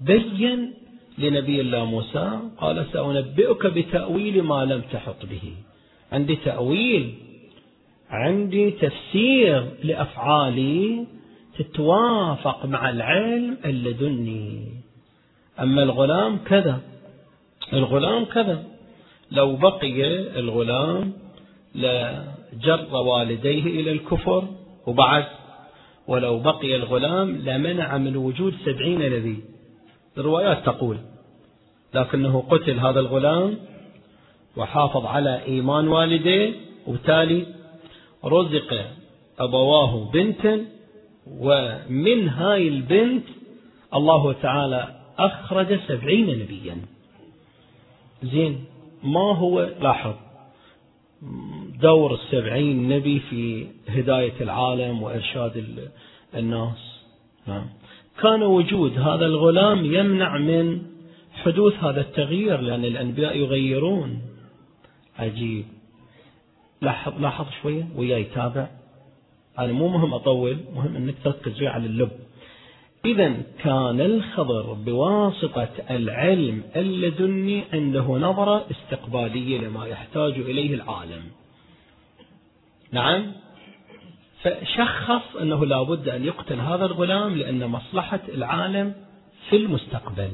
[0.00, 0.74] بين
[1.18, 5.52] لنبي الله موسى قال سأنبئك بتأويل ما لم تحط به.
[6.12, 7.14] عندي تأويل
[8.10, 11.06] عندي تفسير لأفعالي
[11.58, 14.68] تتوافق مع العلم اللدني.
[15.60, 16.80] أما الغلام كذا
[17.72, 18.64] الغلام كذا.
[19.30, 20.06] لو بقي
[20.38, 21.12] الغلام
[21.74, 24.44] لجر والديه إلى الكفر
[24.86, 25.24] وبعد
[26.08, 29.44] ولو بقي الغلام لمنع من وجود سبعين نبي.
[30.18, 30.98] الروايات تقول
[31.94, 33.58] لكنه قتل هذا الغلام
[34.56, 36.54] وحافظ على إيمان والديه
[36.86, 37.46] وبالتالي
[38.24, 38.86] رزق
[39.38, 40.64] أبواه بنتا
[41.26, 43.24] ومن هاي البنت
[43.94, 46.76] الله تعالى أخرج سبعين نبيا.
[48.22, 48.64] زين
[49.02, 50.14] ما هو لاحظ؟
[51.82, 55.64] دور السبعين نبي في هداية العالم وإرشاد
[56.34, 57.00] الناس.
[57.46, 57.66] نعم.
[58.22, 60.82] كان وجود هذا الغلام يمنع من
[61.32, 64.22] حدوث هذا التغيير لأن الأنبياء يغيرون.
[65.18, 65.64] عجيب.
[66.82, 68.68] لاحظ لاحظ شوية وياي تابع.
[69.58, 72.10] أنا مو مهم أطول مهم أنك تركز على اللب.
[73.04, 81.22] إذا كان الخضر بواسطة العلم اللدني عنده نظرة استقبالية لما يحتاج إليه العالم.
[82.92, 83.32] نعم.
[84.42, 88.94] فشخص أنه لابد أن يقتل هذا الغلام لأن مصلحة العالم
[89.50, 90.30] في المستقبل.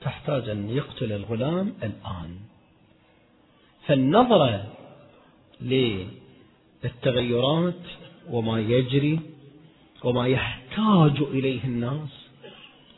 [0.00, 2.36] تحتاج أن يقتل الغلام الآن.
[3.86, 4.66] فالنظرة
[6.84, 7.74] للتغيرات
[8.30, 9.20] وما يجري
[10.04, 12.08] وما يحتاج إليه الناس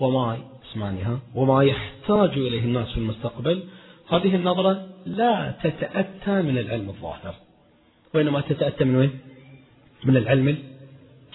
[0.01, 0.39] وما
[0.71, 3.65] اسمعني ها وما يحتاج إليه الناس في المستقبل
[4.09, 7.35] هذه النظرة لا تتأتى من العلم الظاهر.
[8.15, 9.19] وإنما تتأتى من وين؟
[10.05, 10.59] من العلم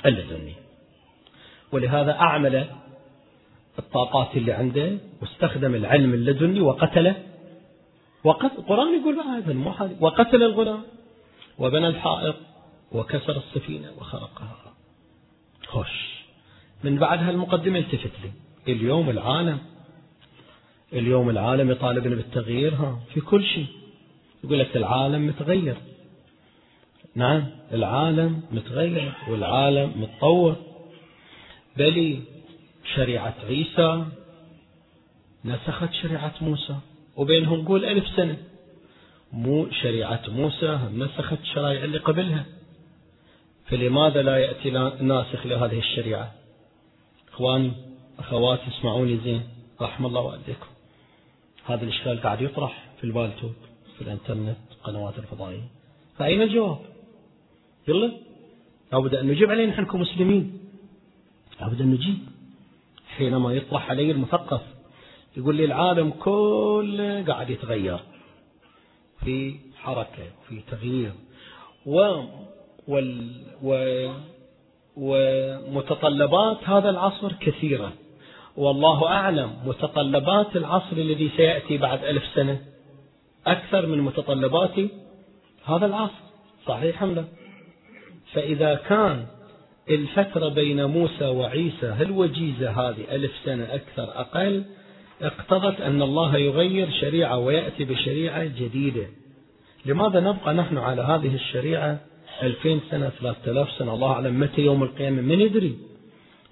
[0.06, 0.54] اللدني.
[1.72, 2.66] ولهذا أعمل
[3.80, 7.16] الطاقات اللي عنده واستخدم العلم اللدني وقتله
[8.24, 10.82] وقتل القرآن يقول هذا مو وقتل الغلام
[11.60, 12.36] وبنى الحائط
[12.92, 14.74] وكسر السفينة وخرقها.
[15.68, 16.24] خوش.
[16.84, 18.32] من بعد هالمقدمة التفت لي.
[18.74, 19.60] اليوم العالم
[20.94, 23.68] اليوم العالم يطالبنا بالتغيير ها في كل شيء.
[24.44, 25.76] يقول لك العالم متغير.
[27.16, 30.56] نعم العالم متغير والعالم متطور.
[31.78, 32.20] بل
[32.96, 34.06] شريعة عيسى
[35.46, 36.76] نسخت شريعة موسى
[37.16, 38.38] وبينهم قول ألف سنة.
[39.34, 42.46] مو شريعة موسى نسخت الشرائع اللي قبلها.
[43.66, 44.70] فلماذا لا يأتي
[45.02, 46.32] ناسخ لهذه الشريعة؟
[47.34, 47.72] إخواني
[48.20, 49.44] أخواتي اسمعوني زين
[49.82, 50.68] رحم الله والديكم.
[51.66, 53.56] هذا الإشكال قاعد يطرح في البالتوت
[53.98, 55.68] في الإنترنت القنوات الفضائية.
[56.18, 56.78] فأين الجواب؟
[57.90, 58.12] يلا.
[58.94, 60.60] لابد أن نجيب عليه نحن كمسلمين.
[61.62, 62.18] لابد أن نجيب.
[63.08, 64.62] حينما يطرح علي المثقف
[65.38, 68.00] يقول لي العالم كله قاعد يتغير.
[69.26, 71.12] في حركة وفي تغيير.
[71.86, 72.24] و
[72.88, 73.32] وال
[73.64, 73.70] و
[74.98, 77.94] ومتطلبات هذا العصر كثيرة.
[78.58, 82.62] والله أعلم متطلبات العصر الذي سيأتي بعد ألف سنة
[83.48, 84.76] أكثر من متطلبات
[85.66, 86.24] هذا العصر.
[86.66, 87.26] صحيح أم لا؟
[88.34, 89.26] فإذا كان
[89.90, 94.64] الفترة بين موسى وعيسى الوجيزة هذه ألف سنة أكثر أقل؟
[95.22, 99.08] اقتضت أن الله يغير شريعة ويأتي بشريعة جديدة.
[99.86, 102.00] لماذا نبقى نحن على هذه الشريعة
[102.44, 105.78] ألفين سنة ثلاثة آلاف سنة؟ الله أعلم متى يوم القيامة؟ من يدري.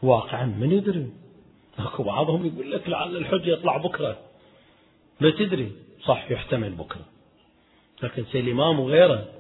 [0.04, 1.08] واقعا من يدري.
[1.80, 4.18] أكو بعضهم يقول لك لعل الحج يطلع بكرة.
[5.22, 5.72] ما تدري.
[6.06, 7.06] صح يحتمل بكرة.
[8.04, 9.37] لكن سيد الإمام وغيره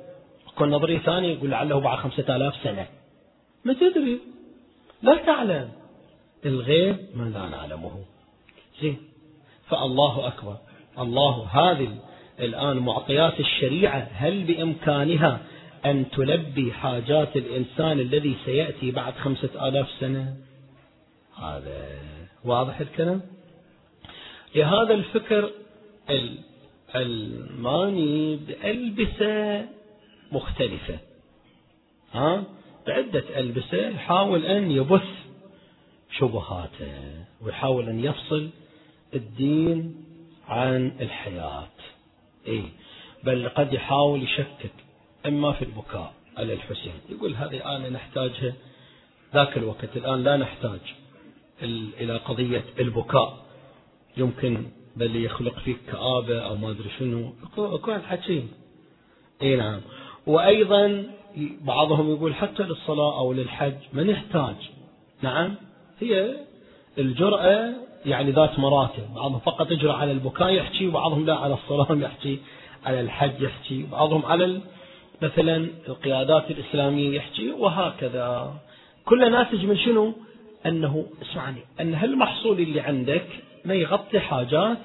[0.57, 2.87] يكون نظرية ثانية يقول لعله بعد خمسة آلاف سنة.
[3.65, 4.19] ما تدري.
[5.01, 5.69] لا تعلم.
[6.45, 7.91] الغيب ما لا نعلمه.
[8.81, 8.97] زين.
[9.69, 10.57] فالله أكبر.
[10.99, 11.97] الله هذه
[12.39, 15.39] الآن معطيات الشريعة هل بإمكانها
[15.85, 20.35] أن تلبي حاجات الإنسان الذي سيأتي بعد خمسة آلاف سنة؟
[21.41, 21.87] هذا
[22.45, 23.21] واضح الكلام؟
[24.55, 25.51] لهذا الفكر
[26.95, 29.76] الماني بألبسة
[30.31, 30.99] مختلفة.
[32.13, 32.43] ها؟
[32.87, 35.07] بعدة ألبسة يحاول أن يبث
[36.11, 38.49] شبهاته ويحاول أن يفصل
[39.13, 40.05] الدين
[40.47, 41.67] عن الحياة.
[42.47, 42.69] إيه.
[43.23, 44.73] بل قد يحاول يشكك
[45.25, 46.93] إما في البكاء على الحسين.
[47.09, 48.53] يقول هذه آنة نحتاجها
[49.33, 50.79] ذاك الوقت الآن لا نحتاج
[51.99, 53.45] إلى قضية البكاء.
[54.17, 57.33] يمكن بل يخلق فيك كآبة أو ما أدري شنو.
[57.53, 58.47] اكو حكي
[59.41, 59.81] اي نعم.
[60.27, 61.03] وأيضا
[61.61, 64.55] بعضهم يقول حتى للصلاة أو للحج ما نحتاج
[65.21, 65.55] نعم.
[65.99, 66.35] هي
[66.97, 67.73] الجرأة
[68.05, 69.13] يعني ذات مراتب.
[69.15, 72.39] بعضهم فقط يجرأ على البكاء يحكي وبعضهم لا على الصلاة يحكي
[72.85, 73.85] على الحج يحكي.
[73.91, 74.61] بعضهم على
[75.21, 78.53] مثلا القيادات الإسلامية يحكي وهكذا.
[79.05, 80.13] كل ناتج من شنو؟
[80.65, 83.27] أنه اسمعني أن هالمحصول اللي عندك
[83.65, 84.77] ما يغطي حاجات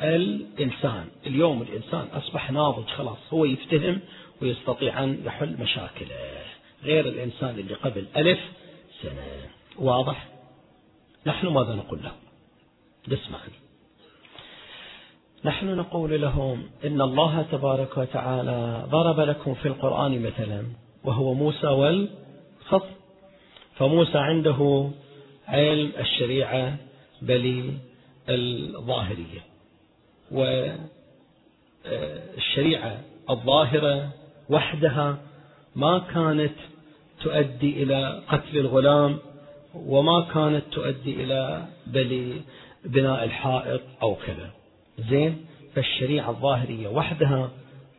[0.00, 4.00] الإنسان؟ اليوم الإنسان أصبح ناضج خلاص هو يفتهم
[4.42, 6.16] ويستطيع أن يحل مشاكله.
[6.84, 8.40] غير الإنسان اللي قبل ألف
[9.02, 9.26] سنة.
[9.78, 10.28] واضح؟
[11.26, 12.12] نحن ماذا نقول له
[13.12, 13.52] اسمعني
[15.44, 20.66] نحن نقول لهم إن الله تبارك وتعالى ضرب لكم في القرآن مثلا
[21.04, 22.86] وهو موسى والخط
[23.74, 24.90] فموسى عنده
[25.48, 26.76] علم الشريعة
[27.22, 27.74] بل
[28.28, 29.40] الظاهرية.
[31.84, 34.12] والشريعة الظاهرة
[34.50, 35.18] وحدها
[35.76, 36.52] ما كانت
[37.22, 39.18] تؤدي إلى قتل الغلام
[39.74, 42.40] وما كانت تؤدي إلى بل
[42.84, 44.50] بناء الحائط أو كذا.
[45.08, 47.50] زين؟ فالشريعة الظاهرية وحدها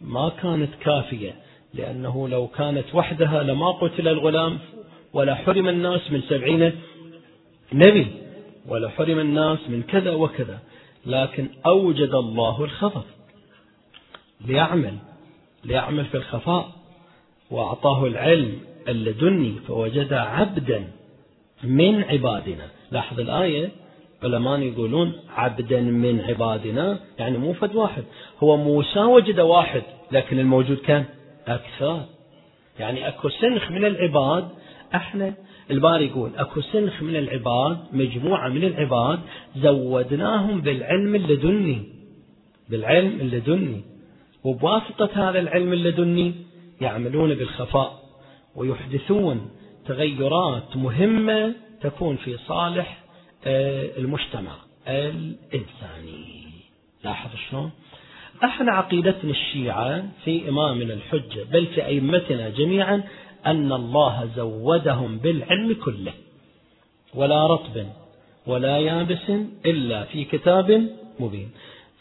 [0.01, 1.35] ما كانت كافية
[1.73, 4.59] لأنه لو كانت وحدها لما قتل الغلام
[5.13, 6.71] ولا حرم الناس من سبعين
[7.73, 8.07] نبي
[8.67, 10.59] ولا حرم الناس من كذا وكذا
[11.05, 13.03] لكن أوجد الله الخطر
[14.45, 14.97] ليعمل.
[15.65, 16.71] ليعمل في الخفاء
[17.51, 20.87] وأعطاه العلم اللدني فوجد عبدا
[21.63, 22.67] من عبادنا.
[22.91, 23.71] لاحظ الآية؟
[24.23, 28.03] علماء يقولون عبدا من عبادنا يعني مو فد واحد.
[28.43, 31.05] هو موسى وجد واحد لكن الموجود كان
[31.47, 32.01] أكثر.
[32.79, 34.47] يعني أكو سنخ من العباد
[34.95, 35.33] إحنا
[35.71, 39.19] الباري يقول أكو سنخ من العباد مجموعة من العباد
[39.55, 41.83] زودناهم بالعلم اللدني.
[42.69, 43.94] بالعلم اللدني.
[44.45, 46.33] وبواسطة هذا العلم اللدني
[46.81, 48.01] يعملون بالخفاء
[48.55, 49.49] ويحدثون
[49.85, 52.97] تغيرات مهمة تكون في صالح
[53.45, 54.51] آه، المجتمع
[54.87, 56.45] الإنساني.
[57.03, 57.71] لاحظ شلون؟
[58.43, 63.03] إحنا عقيدتنا الشيعة في إمامنا الحجة بل في أئمتنا جميعا
[63.45, 66.13] أن الله زودهم بالعلم كله.
[67.13, 67.85] ولا رطب
[68.47, 69.31] ولا يابس
[69.65, 70.89] إلا في كتاب
[71.19, 71.51] مبين.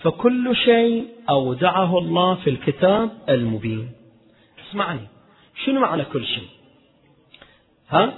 [0.04, 3.92] فكل شيء أودعه الله في الكتاب المبين.
[4.70, 5.00] اسمعني
[5.64, 6.48] شنو معنى كل شيء؟
[7.88, 8.14] ها؟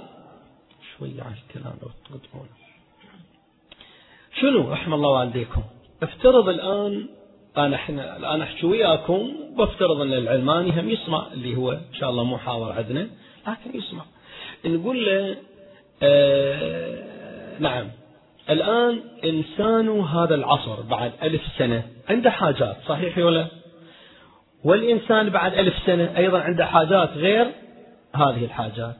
[0.97, 2.49] شوية على الكلام لو تقدمونه
[4.41, 5.61] شنو رحم الله والديكم؟
[6.03, 7.09] افترض الآن
[7.57, 12.23] أنا إحنا الآن أحكي وياكم وافترض أن العلماني هم يسمع اللي هو إن شاء الله
[12.23, 13.09] مو حاضر عندنا
[13.47, 14.05] لكن يسمع.
[14.65, 15.37] نقول له
[16.03, 17.87] آه نعم.
[18.49, 23.47] الآن إنسان هذا العصر بعد ألف سنة عنده حاجات صحيح ولا
[24.63, 27.47] والإنسان بعد ألف سنة أيضا عنده حاجات غير
[28.15, 28.95] هذه الحاجات.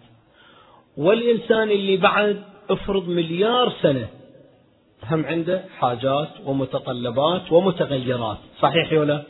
[0.98, 4.08] والإنسان اللي بعد افرض مليار سنة
[5.12, 9.24] هم عنده حاجات ومتطلبات ومتغيرات صحيح ولا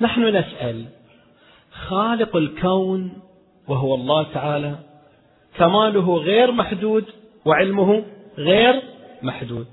[0.00, 0.84] نحن نسأل
[1.72, 3.12] خالق الكون
[3.68, 4.74] وهو الله تعالى
[5.58, 7.04] كماله غير محدود
[7.44, 8.04] وعلمه
[8.38, 8.82] غير
[9.24, 9.66] محدود.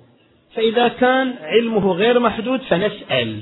[0.56, 3.41] فإذا كان علمه غير محدود فنسأل.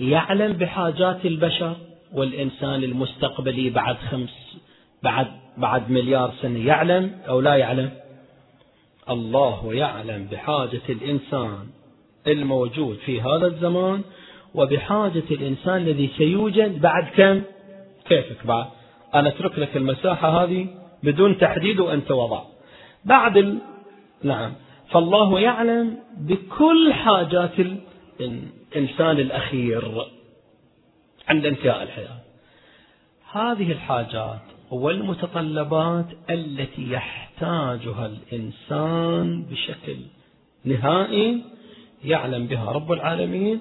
[0.00, 1.76] يعلم بحاجات البشر
[2.12, 4.58] والإنسان المستقبلي بعد خمس
[5.02, 6.66] بعد بعد مليار سنة.
[6.66, 7.90] يعلم أو لا يعلم؟
[9.10, 11.66] الله يعلم بحاجة الإنسان
[12.26, 14.02] الموجود في هذا الزمان
[14.54, 17.42] وبحاجة الإنسان الذي سيوجد بعد كم؟
[18.08, 18.66] كيفك بعد؟
[19.14, 20.66] أنا أترك لك المساحة هذه
[21.02, 22.42] بدون تحديد وأنت وضع.
[23.04, 23.58] بعد ال...
[24.22, 24.52] نعم.
[24.90, 27.52] فالله يعلم بكل حاجات
[28.20, 30.04] الإنسان الأخير
[31.28, 32.20] عند انتهاء الحياة.
[33.32, 39.96] هذه الحاجات والمتطلبات التي يحتاجها الإنسان بشكل
[40.64, 41.42] نهائي
[42.04, 43.60] يعلم بها رب العالمين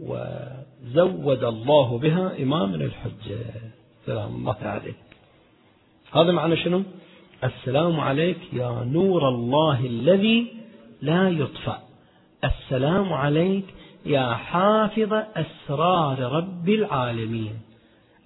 [0.00, 3.38] وزود الله بها إمام الحجة.
[4.06, 4.96] سلام الله عليك
[6.12, 6.82] هذا معنى شنو؟
[7.44, 10.57] السلام عليك يا نور الله الذي
[11.02, 11.78] لا يطفأ.
[12.44, 13.64] السلام عليك
[14.06, 17.54] يا حافظ أسرار رب العالمين.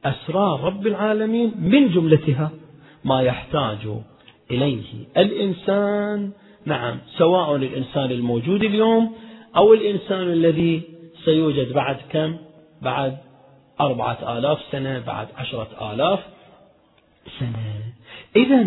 [0.05, 2.51] أسرار رب العالمين من جملتها
[3.05, 3.89] ما يحتاج
[4.51, 4.85] إليه
[5.17, 6.31] الإنسان.
[6.67, 9.15] نعم سواء الإنسان الموجود اليوم
[9.57, 10.83] أو الإنسان الذي
[11.25, 12.37] سيوجد بعد كم؟
[12.83, 13.19] بعد
[13.81, 16.21] أربعة آلاف سنة بعد عشرة آلاف
[17.39, 17.83] سنة.
[18.37, 18.67] إذا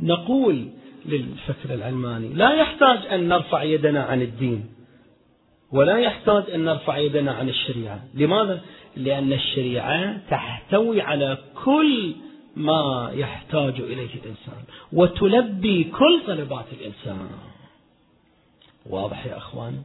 [0.00, 0.68] نقول
[1.06, 2.28] للفكر العلماني.
[2.28, 4.64] لا يحتاج أن نرفع يدنا عن الدين
[5.72, 8.00] ولا يحتاج أن نرفع يدنا عن الشريعة.
[8.14, 8.60] لماذا؟
[8.96, 12.14] لأن الشريعة تحتوي على كل
[12.56, 17.28] ما يحتاج إليه الإنسان وتلبي كل طلبات الإنسان.
[18.90, 19.82] واضح يا أخوان؟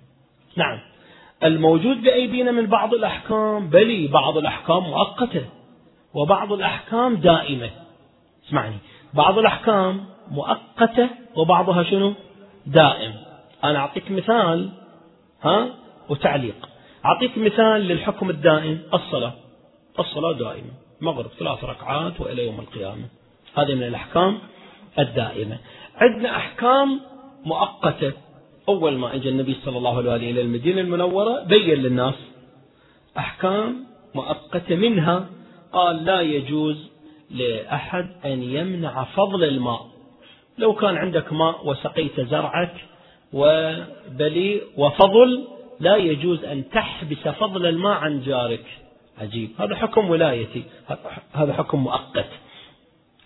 [0.55, 0.79] نعم.
[1.43, 5.45] الموجود بأيدينا من بعض الأحكام بلي بعض الأحكام مؤقتة
[6.13, 7.69] وبعض الأحكام دائمة.
[8.47, 8.77] اسمعني.
[9.13, 12.13] بعض الأحكام مؤقتة وبعضها شنو؟
[12.65, 13.13] دائم.
[13.63, 14.69] أنا أعطيك مثال
[15.41, 15.67] ها؟
[16.09, 16.69] وتعليق.
[17.05, 19.33] أعطيك مثال للحكم الدائم الصلاة.
[19.99, 20.71] الصلاة دائمة.
[21.01, 23.05] مغرب ثلاث ركعات وإلى يوم القيامة.
[23.55, 24.39] هذه من الأحكام
[24.99, 25.57] الدائمة.
[25.95, 26.99] عندنا أحكام
[27.45, 28.13] مؤقتة.
[28.69, 32.15] أول ما أجى النبي صلى الله عليه وآله إلى المدينة المنورة بين للناس
[33.17, 35.25] أحكام مؤقتة منها.
[35.73, 36.89] قال لا يجوز
[37.31, 39.96] لأحد أن يمنع فضل الماء.
[40.57, 42.73] لو كان عندك ماء وسقيت زرعك
[43.33, 45.47] وبلي وفضل
[45.79, 48.65] لا يجوز أن تحبس فضل الماء عن جارك.
[49.17, 49.49] عجيب.
[49.59, 50.63] هذا حكم ولايتي.
[51.33, 52.29] هذا حكم مؤقت.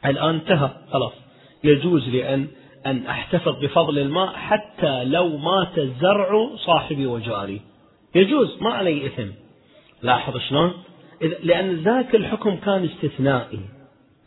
[0.05, 0.69] الآن انتهى.
[0.91, 1.13] خلاص.
[1.63, 2.47] يجوز لي أن
[2.85, 7.61] أن أحتفظ بفضل الماء حتى لو مات الزرع صاحبي وجاري.
[8.15, 8.57] يجوز.
[8.61, 9.29] ما علي إثم.
[10.01, 10.73] لاحظ شلون؟
[11.43, 13.59] لأن ذاك الحكم كان استثنائي.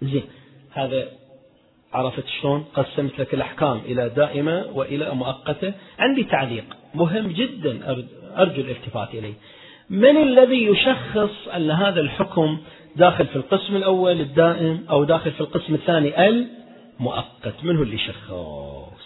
[0.03, 0.25] زين.
[0.73, 1.09] هذا
[1.95, 5.73] عرفت شلون؟ قسمت لك الأحكام إلى دائمة وإلى مؤقتة.
[5.99, 6.65] عندي تعليق
[6.95, 7.97] مهم جدا
[8.37, 9.35] أرجو الالتفات إليه.
[9.91, 12.59] من الذي يشخص أن هذا الحكم
[12.97, 19.05] داخل في القسم الأول الدائم أو داخل في القسم الثاني؟ المؤقت من هو اللي يشخص؟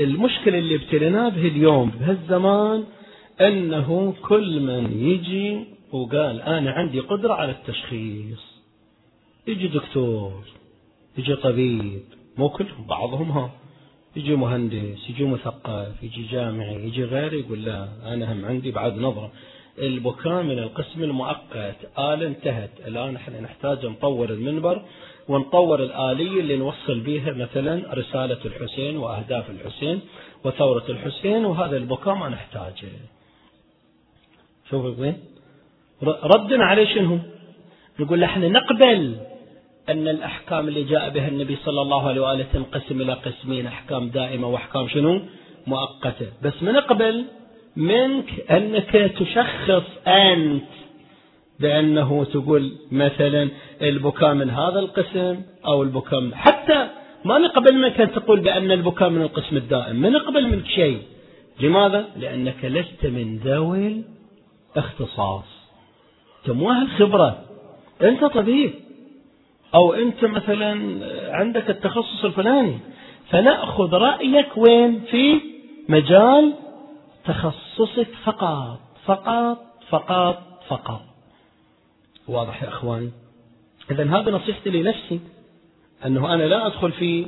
[0.00, 2.84] المشكلة اللي ابتلينا به اليوم بهالزمان
[3.40, 8.57] أنه كل من يجي وقال أنا عندي قدرة على التشخيص.
[9.48, 10.44] يجي دكتور
[11.18, 12.02] يجي طبيب
[12.38, 13.50] مو كلهم بعضهم ها
[14.16, 19.32] يجي مهندس يجي مثقف يجي جامعي يجي غيره يقول لا أنا هم عندي بعد نظرة.
[19.78, 22.70] البكاء من القسم المؤقت آلة انتهت.
[22.86, 24.82] الآن إحنا نحتاج نطور المنبر
[25.28, 30.00] ونطور الآلية اللي نوصل بها مثلا رسالة الحسين وأهداف الحسين
[30.44, 32.88] وثورة الحسين وهذا البكاء ما نحتاجه.
[34.70, 35.16] شوف وين؟
[36.02, 37.18] ردنا عليه شنو؟
[38.00, 39.27] نقول إحنا نقبل.
[39.88, 44.48] أن الأحكام اللي جاء بها النبي صلى الله عليه وآله تنقسم إلى قسمين أحكام دائمة
[44.48, 45.20] وأحكام شنو؟
[45.66, 46.26] مؤقتة.
[46.42, 47.24] بس من قبل
[47.76, 50.64] منك أنك تشخص أنت
[51.60, 53.50] بأنه تقول مثلا
[53.82, 56.88] البكاء من هذا القسم أو البكاء من حتى
[57.24, 59.96] ما نقبل منك أن تقول بأن البكاء من القسم الدائم.
[59.96, 61.02] ما نقبل منك شيء.
[61.60, 64.04] لماذا؟ لأنك لست من ذوي
[64.72, 65.44] الاختصاص.
[66.38, 67.44] أنت مو أهل خبرة
[68.02, 68.87] أنت طبيب.
[69.74, 70.98] أو أنت مثلا
[71.36, 72.78] عندك التخصص الفلاني
[73.30, 75.40] فنأخذ رأيك وين؟ في
[75.88, 76.54] مجال
[77.24, 79.58] تخصصك فقط فقط
[79.88, 81.00] فقط فقط.
[82.28, 83.10] واضح يا أخواني؟
[83.90, 85.20] إذا هذا نصيحتي لنفسي
[86.06, 87.26] أنه أنا لا أدخل في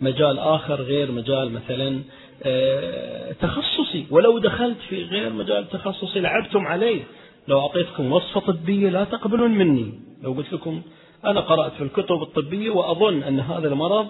[0.00, 2.02] مجال آخر غير مجال مثلا
[2.42, 4.06] آه، تخصصي.
[4.10, 7.02] ولو دخلت في غير مجال تخصصي لعبتم علي
[7.48, 10.00] لو أعطيتكم وصفة طبية لا تقبلون مني.
[10.22, 10.82] لو قلت لكم
[11.24, 14.08] أنا قرأت في الكتب الطبية وأظن أن هذا المرض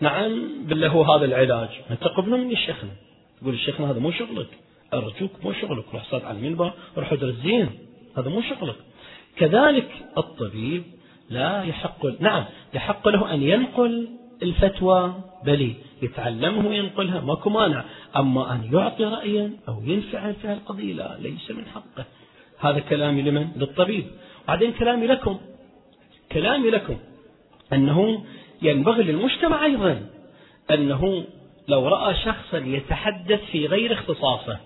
[0.00, 0.32] نعم
[0.72, 1.68] هو هذا العلاج.
[1.90, 2.90] ما تقبلون مني الشيخنا
[3.40, 4.48] تقول الشيخنا هذا مو شغلك.
[4.94, 5.84] أرجوك مو شغلك.
[5.94, 7.70] روح صاد على المنبر روح ادرس زين.
[8.16, 8.76] هذا مو شغلك.
[9.36, 10.82] كذلك الطبيب
[11.30, 12.44] لا يحق نعم
[12.74, 14.08] يحق له أن ينقل
[14.42, 17.20] الفتوى بلي يتعلمه وينقلها.
[17.20, 17.84] ماكو مانع.
[18.16, 22.04] أما أن يعطي رأيا أو ينفعل في القضية لا ليس من حقه.
[22.58, 24.04] هذا كلامي لمن؟ للطبيب.
[24.48, 25.38] بعدين كلامي لكم.
[26.32, 26.98] كلامي لكم
[27.72, 28.24] أنه
[28.62, 30.06] ينبغي للمجتمع أيضا
[30.70, 31.24] أنه
[31.68, 34.58] لو رأى شخصا يتحدث في غير اختصاصه.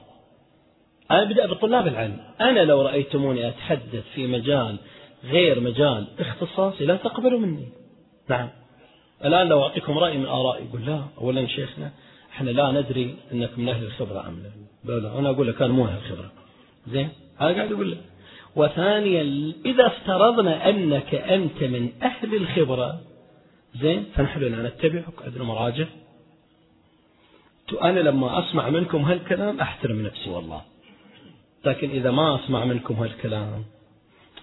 [1.11, 2.21] أنا أبدأ بطلاب العلم.
[2.41, 4.77] أنا لو رأيتموني أتحدث في مجال
[5.25, 7.69] غير مجال اختصاصي لا تقبلوا مني.
[8.29, 8.49] نعم.
[9.25, 11.91] الآن لو أعطيكم رأي من آرائي يقول لا أولا شيخنا
[12.33, 14.43] إحنا لا ندري انك من أهل الخبرة أم
[14.85, 16.33] لا لا أنا أقول لك أنا مو أهل الخبرة.
[16.87, 17.09] زين؟
[17.41, 17.99] أنا قاعد أقول لك.
[18.57, 23.01] وثانيا إذا افترضنا أنك أنت من أهل الخبرة
[23.75, 25.87] زين فنحن لا نتبعك عندنا مراجع.
[27.83, 30.31] أنا لما أسمع منكم هالكلام أحترم نفسي.
[30.31, 30.63] والله.
[31.65, 33.65] لكن إذا ما أسمع منكم هالكلام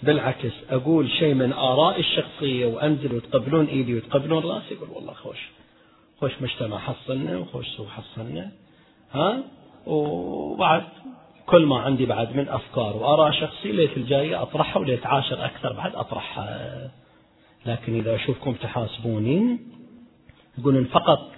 [0.03, 5.49] بالعكس أقول شيء من آرائي الشخصية وأنزل وتقبلون إيدي وتقبلون رأسي يقول والله خوش
[6.19, 8.51] خوش مجتمع حصلنا وخوش سوق حصلنا.
[9.11, 9.43] ها؟
[9.85, 10.83] وبعد
[11.49, 15.95] كل ما عندي بعد من أفكار وآراء شخصية ليت الجاية أطرحها وليت عاشر أكثر بعد
[15.95, 16.91] أطرحها.
[17.65, 19.59] لكن إذا أشوفكم تحاسبوني
[20.57, 21.31] تقولون فقط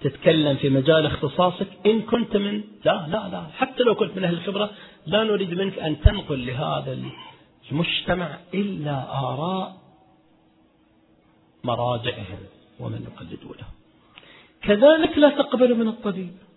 [0.00, 4.34] تتكلم في مجال اختصاصك إن كنت من لا لا لا حتى لو كنت من أهل
[4.34, 4.70] الخبرة
[5.06, 6.98] لا نريد منك أن تنقل لهذا
[7.72, 9.76] المجتمع إلا آراء
[11.64, 12.38] مراجعهم
[12.80, 13.66] ومن يقلدوا له
[14.62, 16.47] كذلك لا تقبل من الطبيب.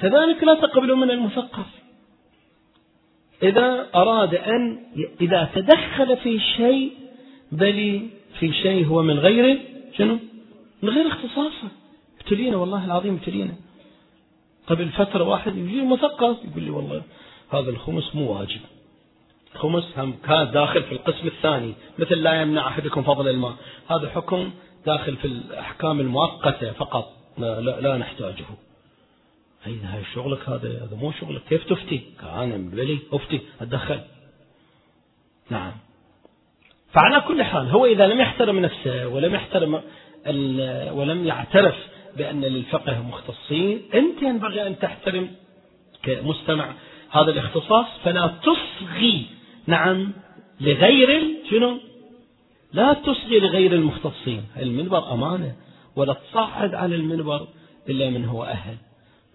[0.00, 1.66] كذلك لا تقبل من المثقف.
[3.42, 4.78] إذا أراد أن
[5.20, 6.92] إذا تدخل في شيء
[7.52, 9.60] بل في شيء هو من غير
[9.98, 10.18] شنو؟
[10.82, 11.68] من غير اختصاصه
[12.20, 13.54] ابتلينا والله العظيم ابتلينا.
[14.66, 17.02] قبل فترة واحد يجي مثقف يقول لي والله
[17.50, 18.60] هذا الخمس مو واجب.
[19.54, 23.54] خمس هم كان داخل في القسم الثاني مثل لا يمنع أحدكم فضل الماء.
[23.90, 24.50] هذا حكم
[24.86, 28.44] داخل في الأحكام المؤقتة فقط لا, لا, لا نحتاجه.
[29.66, 31.42] هاي شغلك هذا؟ هذا مو شغلك.
[31.48, 33.40] كيف تفتي؟ كان بلي أفتي.
[33.60, 34.00] أتدخل.
[35.50, 35.72] نعم.
[36.92, 39.82] فعلى كل حال هو إذا لم يحترم نفسه ولم يحترم
[40.92, 41.76] ولم يعترف
[42.16, 45.30] بأن للفقه مختصين أنت ينبغي أن تحترم
[46.02, 46.74] كمستمع
[47.10, 47.86] هذا الاختصاص.
[48.04, 49.26] فلا تصغي.
[49.66, 50.12] نعم.
[50.60, 51.78] لغير شنو؟
[52.72, 54.44] لا تصغي لغير المختصين.
[54.56, 55.56] المنبر أمانة.
[55.96, 57.48] ولا تصعد على المنبر
[57.88, 58.76] إلا من هو أهل.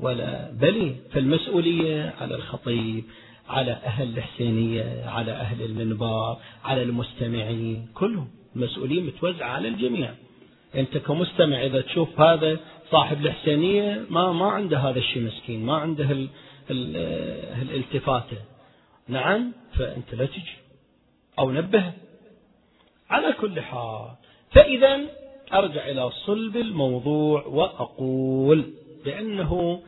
[0.01, 3.03] ولا بل فالمسؤولية على الخطيب
[3.49, 10.13] على أهل الحسينية على أهل المنبر على المستمعين كلهم المسؤولية متوزعة على الجميع.
[10.75, 12.59] أنت كمستمع إذا تشوف هذا
[12.91, 16.27] صاحب الحسينية ما ما عنده هذا الشيء مسكين ما عنده
[17.61, 18.37] الالتفاتة
[19.07, 20.57] نعم فأنت لا تجي.
[21.39, 21.91] أو نبه.
[23.09, 24.07] على كل حال
[24.51, 24.99] فإذا
[25.53, 28.73] أرجع إلى صلب الموضوع وأقول
[29.05, 29.81] بأنه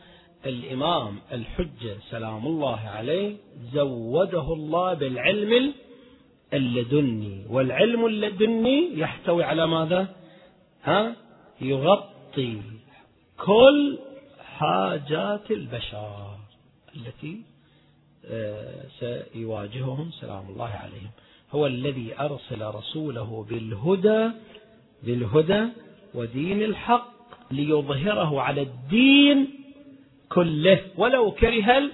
[0.46, 3.36] الإمام الحجة سلام الله عليه
[3.74, 5.74] زوده الله بالعلم
[6.54, 10.08] اللدني والعلم اللدني يحتوي على ماذا؟
[10.84, 11.16] ها؟
[11.62, 12.62] يغطي
[13.46, 14.00] كل
[14.58, 16.38] حاجات البشر
[16.96, 17.42] التي
[18.26, 21.12] آه، سيواجههم سلام الله عليهم.
[21.52, 24.32] هو الذي أرسل رسوله بالهدى
[25.04, 25.68] بالهدى
[26.14, 27.13] ودين الحق.
[27.54, 29.48] ليظهره على الدين
[30.30, 30.80] كله.
[30.98, 31.90] ولو كره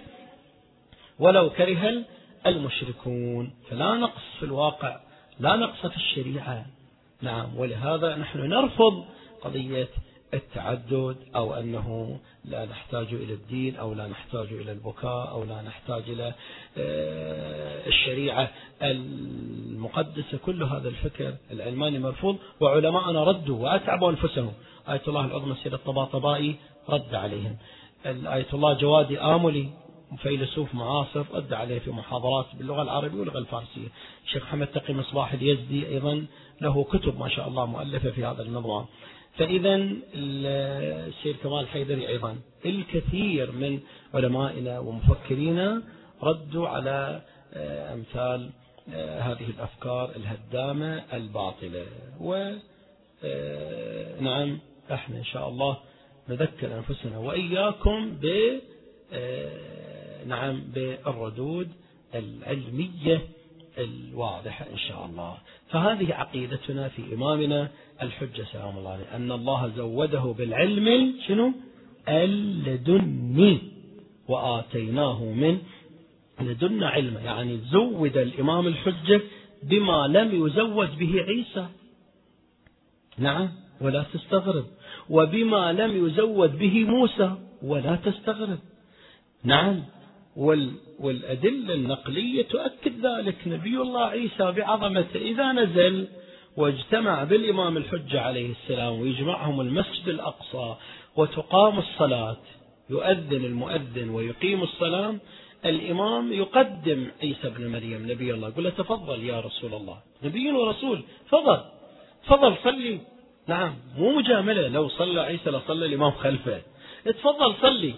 [1.19, 2.05] ولو كره
[2.45, 3.51] المشركون.
[3.69, 4.99] فلا نقص في الواقع
[5.39, 6.65] لا نقص في الشريعة.
[7.21, 9.05] نعم ولهذا نحن نرفض
[9.41, 9.87] قضية
[10.33, 16.03] التعدد أو أنه لا نحتاج إلى الدين أو لا نحتاج إلى البكاء أو لا نحتاج
[16.07, 16.33] إلى
[16.77, 18.51] آه، الشريعة
[18.81, 22.37] المقدسة كل هذا الفكر العلماني مرفوض.
[22.59, 24.53] وعلماءنا ردوا وأتعبوا أنفسهم.
[24.89, 26.55] آية الله العظمى سيد الطباطبائي
[26.89, 27.57] رد عليهم.
[28.05, 29.69] آية الله جوادي آملي
[30.17, 33.87] فيلسوف معاصر رد عليه في محاضرات باللغة العربية واللغة الفارسية.
[34.25, 36.25] الشيخ محمد تقي مصباح اليزدي أيضا
[36.61, 38.85] له كتب ما شاء الله مؤلفة في هذا النظام
[39.39, 39.75] فإذا
[40.13, 43.79] السيد كمال حيدري أيضا الكثير من
[44.13, 45.83] علمائنا ومفكرينا
[46.23, 47.21] ردوا على
[47.53, 48.49] آه، أمثال
[48.93, 51.85] آه، هذه الأفكار الهدامة الباطلة.
[52.19, 52.53] و
[53.23, 54.59] آه،
[54.91, 55.77] إحنا إن شاء الله
[56.29, 58.59] نذكر أنفسنا وإياكم ب
[60.27, 61.69] نعم بالردود
[62.15, 63.21] العلمية
[63.79, 65.37] الواضحة إن شاء الله.
[65.69, 67.69] فهذه عقيدتنا في إمامنا
[68.01, 71.53] الحجة سلام الله عليه أن الله زوده بالعلم شنو؟
[72.07, 73.61] اللدني
[74.27, 75.57] وآتيناه من
[76.41, 79.21] لدنا علما يعني زود الإمام الحجة
[79.63, 81.65] بما لم يزود به عيسى.
[83.17, 83.49] نعم
[83.81, 84.65] ولا تستغرب.
[85.09, 88.59] وبما لم يزود به موسى ولا تستغرب.
[89.43, 89.83] نعم
[90.35, 93.35] والأدلة النقلية تؤكد ذلك.
[93.47, 96.07] نبي الله عيسى بعظمته إذا نزل
[96.57, 100.75] واجتمع بالإمام الحجة عليه السلام ويجمعهم المسجد الأقصى
[101.15, 102.37] وتقام الصلاة.
[102.89, 105.15] يؤذن المؤذن ويقيم الصلاة.
[105.65, 109.97] الإمام يقدم عيسى بن مريم نبي الله يقول له تفضل يا رسول الله.
[110.23, 111.61] نبي ورسول تفضل
[112.23, 112.99] تفضل صلي.
[113.47, 116.61] نعم مو مجاملة لو صلى عيسى لصلى الإمام خلفه.
[117.05, 117.93] تفضل صلي.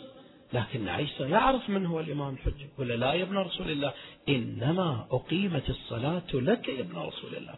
[0.53, 2.69] لكن عيسى يعرف من هو الإمام الحجة.
[2.77, 3.93] ولا لا يا ابن رسول الله
[4.29, 7.55] إنما أقيمت الصلاة لك يا ابن رسول الله.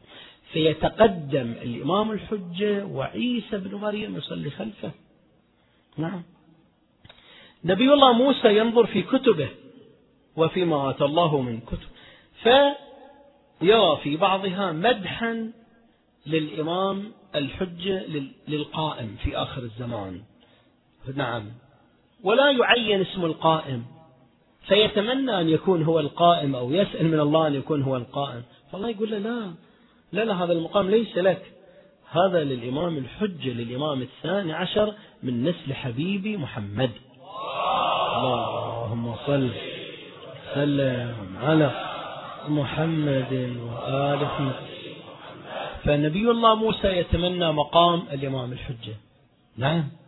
[0.51, 4.91] فيتقدم الإمام الحجة وعيسى بن مريم يصلي خلفه.
[5.97, 6.23] نعم.
[7.63, 9.49] نبي الله موسى ينظر في كتبه
[10.35, 11.89] وفيما آتى الله من كتب.
[12.43, 15.51] فيرى في بعضها مدحا
[16.25, 18.05] للإمام الحجة
[18.47, 20.21] للقائم في آخر الزمان.
[21.15, 21.62] نعم.
[22.23, 23.85] ولا يعين اسم القائم.
[24.67, 28.43] فيتمنى أن يكون هو القائم أو يسأل من الله أن يكون هو القائم.
[28.71, 29.51] فالله يقول له لا
[30.11, 31.51] لا لا هذا المقام ليس لك.
[32.11, 34.93] هذا للإمام الحجة للإمام الثاني عشر
[35.23, 36.91] من نسل حبيبي محمد.
[38.17, 39.49] اللهم صل
[40.53, 41.71] سلم على
[42.49, 44.53] محمد وآل محمد.
[45.83, 48.95] فنبي الله موسى يتمنى مقام الإمام الحجة.
[49.57, 50.02] نعم.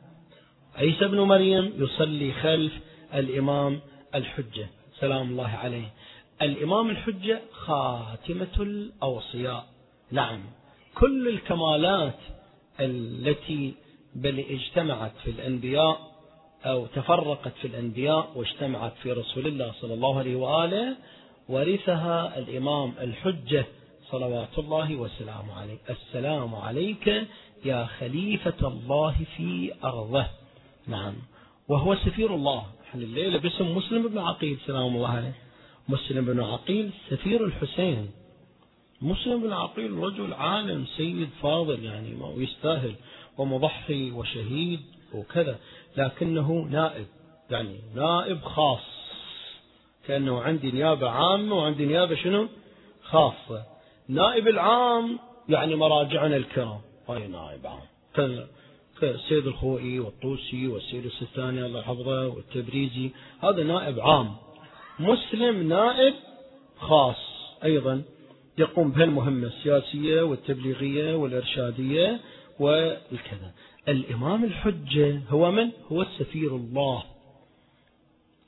[0.76, 2.74] عيسى بن مريم يصلي خلف
[3.14, 3.80] الإمام
[4.16, 4.68] الحجة.
[5.00, 5.94] سلام الله عليه.
[6.42, 9.66] الإمام الحجة خاتمة الأوصياء.
[10.12, 10.40] نعم.
[10.96, 12.20] كل الكمالات
[12.80, 13.74] التي
[14.16, 16.16] بل اجتمعت في الأنبياء
[16.66, 20.96] أو تفرقت في الأنبياء واجتمعت في رسول الله صلى الله عليه وآله
[21.50, 23.66] ورثها الإمام الحجة
[24.12, 25.78] صلوات الله وسلامه عليه.
[25.90, 27.28] السلام عليك
[27.66, 30.26] يا خليفة الله في أرضه.
[30.88, 31.14] نعم.
[31.68, 32.66] وهو سفير الله.
[32.90, 35.36] إحنا الليلة باسم مسلم بن عقيل سلام الله عليه.
[35.90, 38.12] مسلم بن عقيل سفير الحسين.
[39.02, 42.96] مسلم بن عقيل رجل عالم سيد فاضل يعني ما يستاهل
[43.38, 44.80] ومضحي وشهيد
[45.14, 45.60] وكذا
[45.98, 47.08] لكنه نائب
[47.50, 48.96] يعني نائب خاص.
[50.08, 52.48] كأنه عندي نيابة عامة وعندي نيابة شنو؟
[53.04, 53.64] خاصة.
[54.08, 55.20] نائب العام
[55.50, 56.82] يعني مراجعنا الكرام.
[57.10, 57.82] هاي نائب عام.
[59.02, 63.10] كالسيد الخوئي والطوسي والسيد السستاني الله يحفظه والتبريزي.
[63.44, 64.36] هذا نائب عام.
[65.00, 66.14] مسلم نائب
[66.80, 67.16] خاص
[67.64, 68.02] أيضا
[68.58, 72.20] يقوم بهالمهمة السياسية والتبليغية والإرشادية
[72.60, 73.52] والكذا.
[73.88, 77.04] الإمام الحجة هو من؟ هو السفير الله.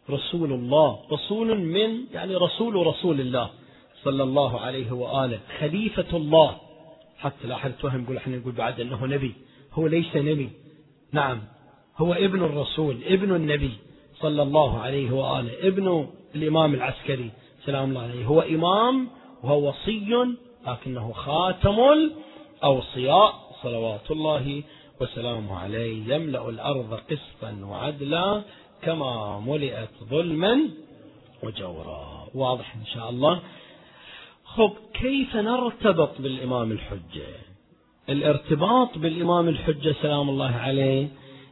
[0.09, 0.99] رسول الله.
[1.11, 3.49] رسول من؟ يعني رسول رسول الله
[4.03, 5.39] صلى الله عليه وآله.
[5.59, 6.57] خليفة الله.
[7.17, 9.33] حتى لا أحد توهم يقول إحنا نقول بعد أنه نبي.
[9.77, 10.49] هو ليس نبي.
[11.11, 11.41] نعم
[11.97, 13.71] هو ابن الرسول ابن النبي
[14.19, 17.29] صلى الله عليه وآله ابن الإمام العسكري
[17.65, 18.25] سلام الله عليه.
[18.25, 19.07] هو إمام
[19.43, 20.35] وهو وصي
[20.67, 24.63] لكنه خاتم الأوصياء صلوات الله
[25.01, 26.15] وسلامه عليه.
[26.15, 28.41] يملأ الأرض قسطا وعدلا
[28.81, 30.69] كما ملئت ظلما
[31.43, 32.27] وجورا.
[32.33, 33.39] واضح إن شاء الله.
[34.45, 37.46] خب كيف نرتبط بالإمام الحجة؟
[38.09, 41.07] الارتباط بالإمام الحجة سلام الله عليه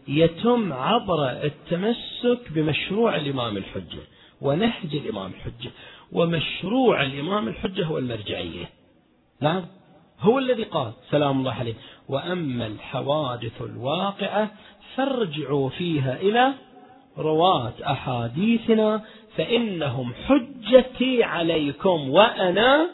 [0.08, 4.01] يتم عبر التمسك بمشروع الإمام الحجة
[4.41, 5.72] ونهج الإمام الحجة
[6.12, 8.70] ومشروع الإمام الحجة هو المرجعية.
[9.41, 9.66] نعم؟
[10.20, 11.74] هو الذي قال سلام الله عليه.
[12.10, 14.51] وأما الحوادث الواقعة
[14.95, 16.53] فارجعوا فيها إلى
[17.18, 19.01] رواة أحاديثنا
[19.38, 22.89] فإنهم حجتي عليكم وأنا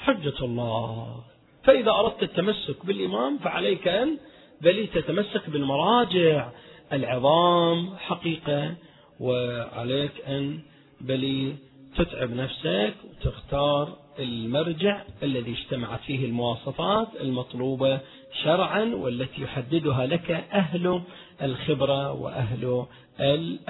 [0.00, 1.29] حجة الله.
[1.62, 4.18] فإذا أردت التمسك بالإمام فعليك أن
[4.60, 6.50] بل تتمسك بالمراجع.
[6.92, 8.74] العظام حقيقة
[9.20, 10.60] وعليك أن
[11.00, 11.54] بل
[11.96, 18.00] تتعب نفسك وتختار المرجع الذي اجتمعت فيه المواصفات المطلوبة
[18.42, 21.02] شرعا والتي يحددها لك أهل
[21.42, 22.86] الخبرة وأهل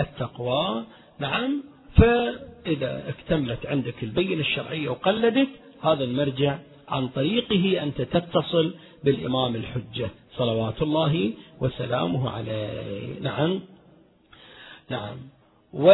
[0.01, 0.84] التقوى.
[1.18, 1.64] نعم
[1.97, 5.49] فإذا اكتملت عندك البينة الشرعية وقلدت
[5.82, 6.59] هذا المرجع
[6.91, 8.74] عن طريقه أنت تتصل
[9.05, 10.11] بالإمام الحجة.
[10.36, 13.20] صلوات الله وسلامه عليه.
[13.20, 13.61] نعم.
[14.91, 15.16] نعم.
[15.72, 15.91] و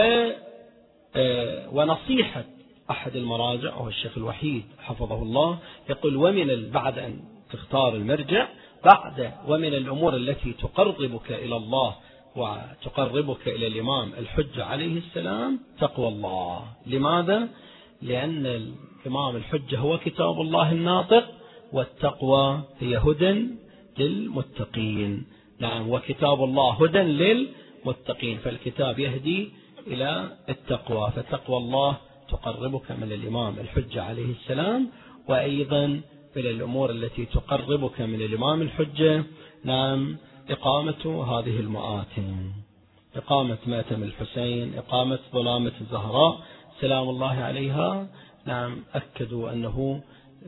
[1.16, 2.44] آه، ونصيحة
[2.90, 5.58] أحد المراجع وهو الشيخ الوحيد حفظه الله
[5.90, 7.20] يقول ومن بعد أن
[7.52, 8.48] تختار المرجع
[8.84, 11.94] بعد ومن الأمور التي تقربك إلى الله
[12.36, 16.62] وتقربك إلى الإمام الحجة عليه السلام تقوى الله.
[16.86, 17.48] لماذا؟
[18.02, 18.74] لأن
[19.06, 21.24] الإمام الحجة هو كتاب الله الناطق
[21.72, 23.46] والتقوى هي هدى
[23.98, 25.26] للمتقين.
[25.60, 29.52] نعم وكتاب هدى هدى للمتقين فالكتاب يهدي
[29.86, 31.96] إلى التقوى فتقوى الله
[32.28, 34.90] تقربك من الإمام الحجة عليه السلام.
[35.28, 36.00] وأيضا
[36.36, 39.24] إلى الأمور التي تقربك من الإمام الحجة.
[39.64, 40.16] نعم
[40.50, 42.52] إقامة هذه المآتم.
[43.16, 46.40] إقامة ماتم الحسين إقامة ظلامة الزهراء.
[46.80, 48.08] سلام الله عليها.
[48.46, 50.00] نعم أكدوا أنه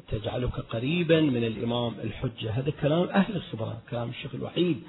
[0.09, 2.51] تجعلك قريبا من الإمام الحجة.
[2.51, 4.83] هذا كلام أهل الخبرة كلام الشيخ الوحيد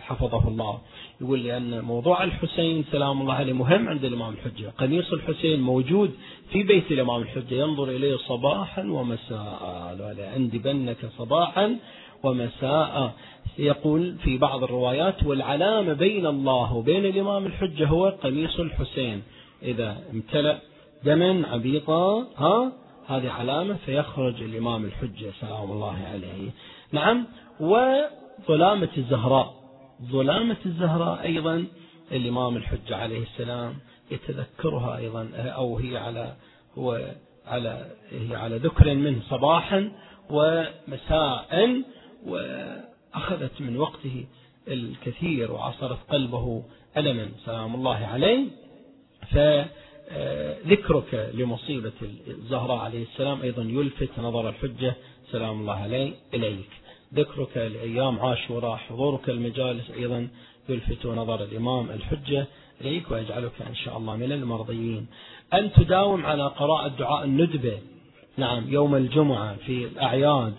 [0.00, 0.80] حفظه الله.
[1.20, 4.72] يقول لأن موضوع الحسين سلام الله عليه مهم عند الإمام الحجة.
[4.78, 6.10] قميص الحسين موجود
[6.52, 7.54] في بيت الإمام الحجة.
[7.54, 9.96] ينظر إليه صباحا ومساء.
[10.34, 11.76] عندي بنك صباحا
[12.22, 13.14] ومساء.
[13.58, 19.22] يقول في بعض الروايات والعلامة بين الله وبين الإمام الحجة هو قميص الحسين.
[19.62, 20.58] إذا امتلأ
[21.04, 22.72] دما عبيطا ها؟
[23.06, 26.50] هذه علامة فيخرج الإمام الحجة سلام الله عليه.
[26.92, 27.26] نعم
[27.60, 29.54] وظلامة الزهراء.
[30.02, 31.66] ظلامة الزهراء أيضا
[32.12, 33.74] الإمام الحجة عليه السلام
[34.10, 36.34] يتذكرها أيضا أو هي على
[36.78, 37.14] هو
[37.46, 39.92] على هي على ذكر منه صباحا
[40.30, 41.82] ومساء
[42.26, 44.26] وأخذت من وقته
[44.68, 46.62] الكثير وعصرت قلبه
[46.96, 48.46] ألما سلام الله عليه.
[50.12, 51.92] فذكرك لمصيبة
[52.28, 54.94] الزهراء عليه السلام أيضا يلفت نظر الحجة.
[55.32, 56.68] سلام الله عليه إليك.
[57.14, 60.28] ذكرك لأيام عاشوراء حضورك المجالس أيضا
[60.68, 62.46] يلفت نظر الإمام الحجة.
[62.80, 65.06] إليك ويجعلك إن شاء الله من المرضيين.
[65.54, 67.78] أن تداوم على قراءة دعاء الندبة
[68.36, 70.54] نعم يوم الجمعة في الأعياد.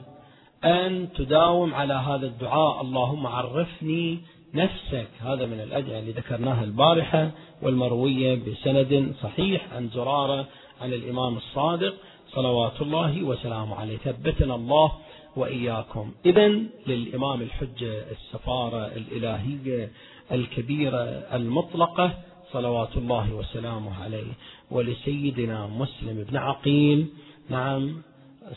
[0.63, 4.19] أن تداوم على هذا الدعاء اللهم عرفني
[4.53, 5.07] نفسك.
[5.19, 7.31] هذا من الأدعية اللي ذكرناها البارحة
[7.61, 10.47] والمروية بسند صحيح عن زرارة
[10.81, 11.93] عن الإمام الصادق
[12.31, 13.97] صلوات الله وسلامه عليه.
[13.97, 14.91] ثبتنا الله
[15.35, 16.11] وإياكم.
[16.25, 16.47] إذا
[16.87, 19.91] للإمام الحجة السفارة الإلهية
[20.31, 22.13] الكبيرة المطلقة
[22.51, 24.31] صلوات الله وسلامه عليه.
[24.71, 27.07] ولسيدنا مسلم بن عقيل.
[27.49, 28.01] نعم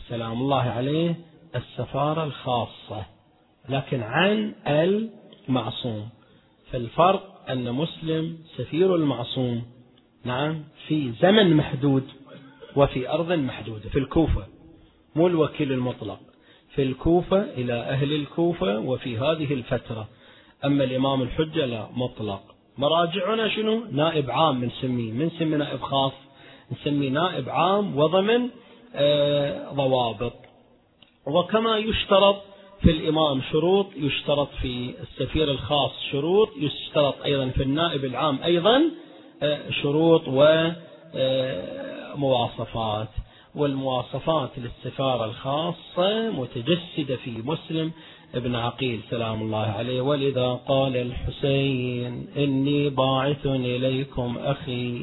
[0.09, 1.15] سلام الله عليه.
[1.55, 3.05] السفارة الخاصة.
[3.69, 4.53] لكن عن
[5.49, 6.09] المعصوم
[6.71, 9.63] فالفرق أن مسلم سفير المعصوم.
[10.25, 12.03] نعم في زمن محدود
[12.75, 14.47] وفي أرض محدودة في الكوفة
[15.15, 16.19] مو الوكيل المطلق.
[16.75, 20.07] في الكوفة إلى أهل الكوفة وفي هذه الفترة.
[20.65, 22.41] أما الإمام الحجة لا مطلق.
[22.77, 26.13] مراجعنا شنو؟ نائب عام بنسميه من سمي نائب خاص.
[26.71, 28.49] نسميه نائب عام وضمن
[28.95, 30.33] آه ضوابط.
[31.25, 32.35] وكما يشترط
[32.81, 38.81] في الإمام شروط يشترط في السفير الخاص شروط يشترط أيضا في النائب العام أيضا
[39.43, 40.21] آه، شروط
[42.15, 47.91] ومواصفات آه، والمواصفات للسفارة الخاصة متجسدة في مسلم.
[48.35, 50.01] ابن عقيل سلام الله عليه.
[50.01, 55.01] ولذا قال الحسين إني باعث إليكم أخي.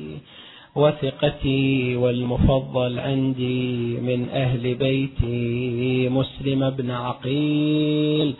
[0.77, 8.35] وثقتي والمفضل عندي من أهل بيتي مسلم بن عقيل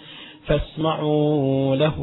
[0.47, 2.01] فاسمعوا له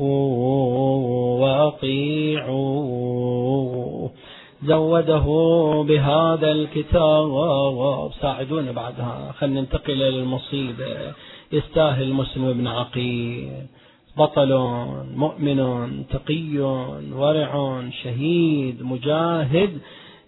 [2.42, 4.08] وأطيعوا.
[4.64, 5.26] زوده
[5.88, 7.32] بهذا الكتاب
[8.22, 9.32] ساعدونا بعدها.
[9.38, 11.14] خلينا ننتقل إلى المصيبة.
[11.54, 13.50] يستاهل مسلم بن عقيل.
[14.18, 14.52] بطل
[15.16, 15.60] مؤمن
[16.08, 16.58] تقي
[17.16, 19.80] ورع شهيد مجاهد.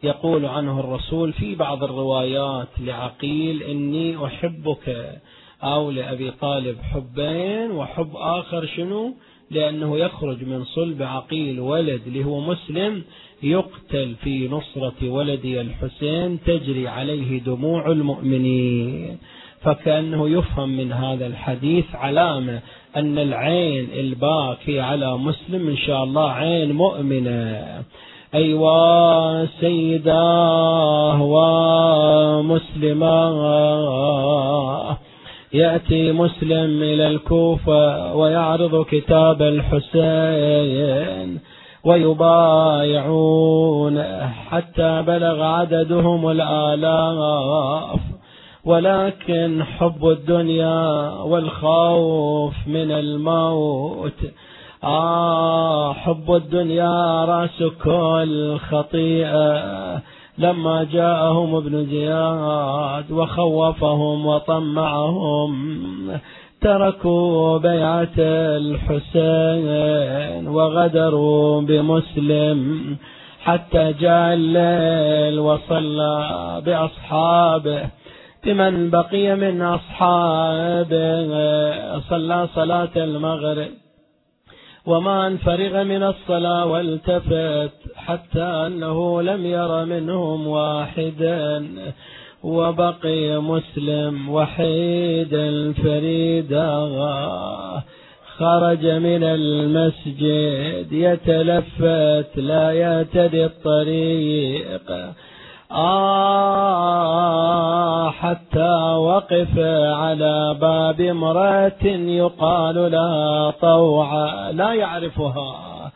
[0.03, 5.19] يقول عنه الرسول في بعض الروايات لعقيل إني أحبك
[5.63, 9.13] أو لأبي طالب حبين وحب آخر شنو؟
[9.51, 13.03] لأنه يخرج من صلب عقيل ولد اللي هو مسلم
[13.43, 19.17] يقتل في نصرة ولدي الحسين تجري عليه دموع المؤمنين.
[19.61, 22.61] فكأنه يفهم من هذا الحديث علامة
[22.95, 27.83] أن العين الباكي على مسلم إن شاء الله عين مؤمنة.
[28.35, 31.21] أيوا سيداه
[33.33, 34.97] ومسلماه
[35.53, 41.39] يأتي مسلم إلى الكوفة ويعرض كتاب الحسين
[41.85, 43.23] ويبايعون
[44.49, 47.99] حتى بلغ عددهم الآلاف.
[48.65, 54.19] ولكن حب الدنيا والخوف من الموت
[54.83, 60.01] آه حب الدنيا رأس كل خطيئة.
[60.37, 65.53] لما جاءهم ابن زياد وخوفهم وطمعهم
[66.61, 68.17] تركوا بيعة
[68.57, 69.67] الحسين
[70.47, 72.97] وغدروا بمسلم
[73.43, 77.81] حتى جاء الليل وصلى بأصحابه.
[78.45, 81.27] بمن بقي من أصحابه
[82.09, 83.82] صلى صلاة المغرب.
[84.85, 91.67] وما أن فرغ من الصلاة والتفت حتى أنه لم ير منهم واحدا.
[92.43, 96.69] وبقي مسلم وحيدا فريدا
[98.37, 104.91] خرج من المسجد يتلفت لا يهتدي الطريق.
[105.73, 107.63] آه
[108.11, 109.59] حتى وقف
[109.93, 115.91] على باب امرأة يقال لها طوعة لا يعرفها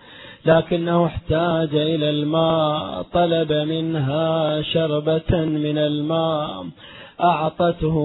[0.45, 6.65] لكنه احتاج إلى الماء طلب منها شربة من الماء
[7.23, 7.95] أعطته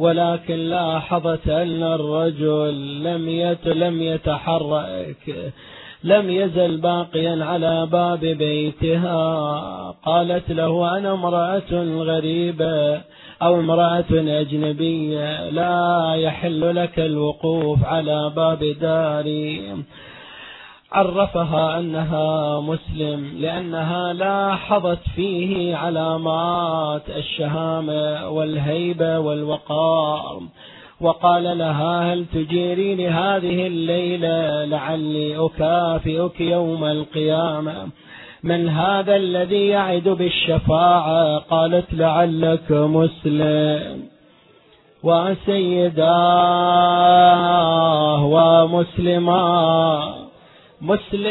[0.00, 3.28] ولكن لاحظت أن الرجل لم
[3.66, 5.52] لم يتحرك.
[6.04, 9.90] لم يزل باقيا على باب بيتها.
[10.04, 13.00] قالت له أنا امرأة غريبة
[13.42, 19.76] أو امرأة أجنبية لا يحل لك الوقوف على باب داري.
[20.92, 30.42] عرفها أنها مسلم لأنها لاحظت فيه علامات الشهامة والهيبة والوقار.
[31.00, 37.88] وقال لها هل تجيرين هذه الليلة لعلي أكافئك يوم القيامة؟
[38.42, 44.02] من هذا الذي يعد بالشفاعة؟ قالت لعلك مسلم.
[45.02, 46.04] وسيداه
[48.24, 50.14] ومسلما.
[50.80, 51.24] مسلم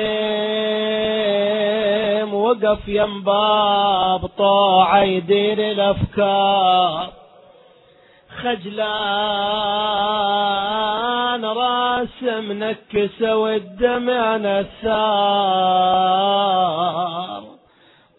[2.33, 7.24] وقف ينباب طاعة يدير الأفكار.
[8.35, 8.85] خجلان
[11.45, 15.95] راس منكسة والدمع نثار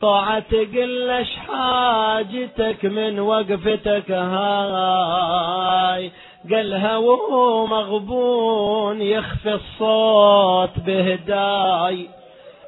[0.00, 6.10] طاعة تقلش حاجتك من وقفتك هاي.
[6.50, 12.08] قالها وهو مغبون يخفي الصوت بهداي.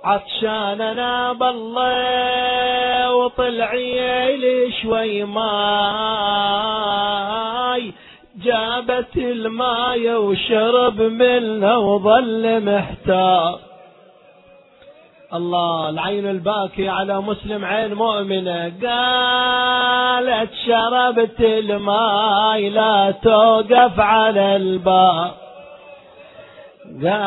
[0.04, 5.48] عطشان أنا بالله وطلعي لي شوي ماي.
[8.44, 13.58] جابت الماي وشرب منه وظل محتار.
[15.34, 18.72] الله العين الباكي على مسلم عين مؤمنة.
[18.82, 25.47] قالت شربت الماي لا توقف على الباب
[27.04, 27.18] قالت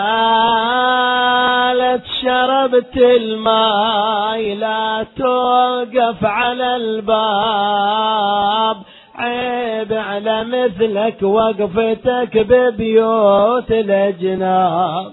[2.21, 8.77] شربت الماي لا توقف على الباب.
[9.15, 15.11] عيب على مثلك وقفتك ببيوت الأجناب.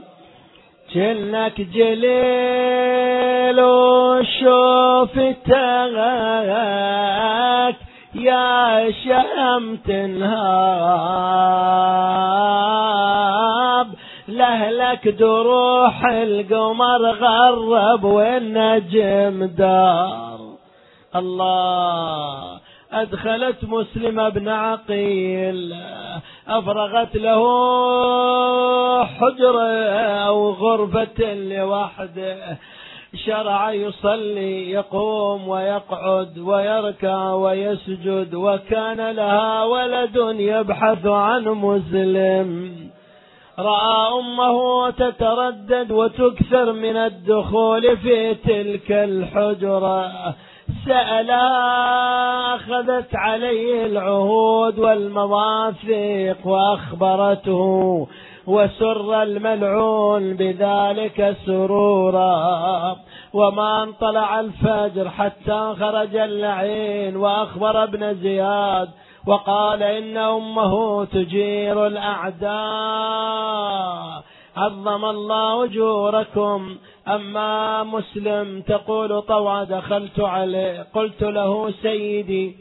[0.95, 5.49] جنك جليل وشوفتك
[8.15, 10.39] يا شهم تنهاب.
[14.29, 20.39] لهلك دروح القمر غرب والنجم دار.
[21.17, 22.59] الله
[22.93, 25.75] أدخلت مسلم بن عقيل
[26.49, 27.43] أفرغت له
[29.05, 29.71] حجرة
[30.29, 32.59] أو غرفة لوحده.
[33.27, 42.89] شرع يصلي يقوم ويقعد ويركع ويسجد وكان لها ولد يبحث عن مسلم.
[43.59, 50.11] رأى أمه تتردد وتكثر من الدخول في تلك الحجرة.
[50.87, 51.45] سألا
[52.55, 58.07] أخذت عليه العهود والمواثيق وأخبرته
[58.47, 62.97] وسر الملعون بذلك سرورا.
[63.33, 68.89] وما انطلع الفجر حتى خرج اللعين وأخبر ابن زياد
[69.27, 72.49] وقال إن أمه تجير الأعداء.
[74.57, 76.77] عظم الله أجوركم.
[77.09, 80.87] أما مسلم تقول طوع دخلت عليه.
[80.95, 82.57] قلت له سيدي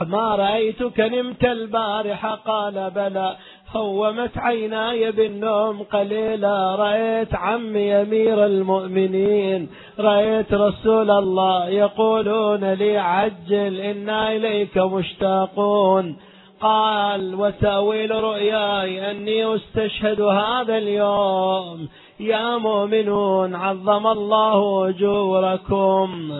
[0.00, 3.36] ما رأيتك نمت البارحة؟ قال بلى.
[3.76, 14.36] هومت عيناي بالنوم قليلا رأيت عمي أمير المؤمنين رأيت رسول الله يقولون لي عجل إنا
[14.36, 16.16] إليك مشتاقون.
[16.60, 21.88] قال وتأويل رؤياي أني أستشهد هذا اليوم.
[22.20, 26.32] يا مؤمنون عظم الله أجوركم.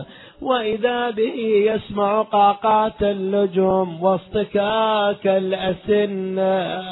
[0.43, 6.83] وإذا به يسمع قعقعة اللجم واصطكاك الأسنة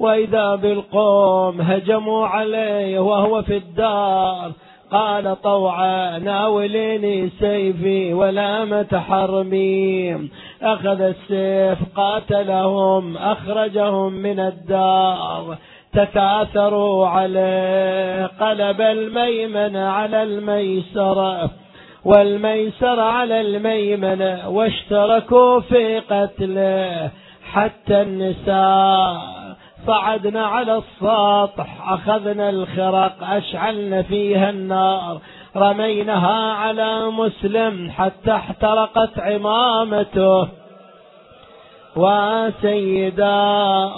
[0.00, 4.52] وإذا بالقوم هجموا عليه وهو في الدار
[4.90, 10.28] قال طوعا ناوليني سيفي ولامة حرمي
[10.62, 15.56] أخذ السيف قاتلهم أخرجهم من الدار
[15.92, 21.50] تكاثروا عليه قلب الميمن على الميسرة.
[22.04, 27.10] والميسر على الميمنة واشتركوا في قتله
[27.52, 29.38] حتى النساء.
[29.86, 35.20] صعدنا على السطح أخذنا الخرق أشعلنا فيها النار.
[35.56, 40.48] رميناها على مسلم حتى احترقت عمامته.
[41.96, 43.34] وسيدا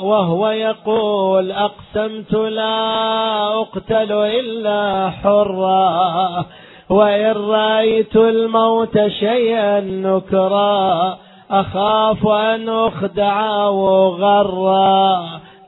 [0.02, 6.44] وهو يقول أقسمت لا أقتل إلا حرا.
[6.90, 11.18] وإن رأيت الموت شيئا نكرا
[11.50, 15.20] أخاف أن أخدع وغرا.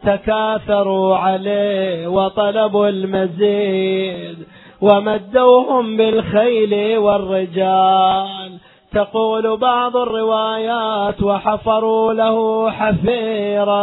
[0.05, 4.39] تكاثروا عليه وطلبوا المزيد
[4.81, 8.53] ومدوهم بالخيل والرجال.
[8.93, 13.83] تقول بعض الروايات وحفروا له حفيرا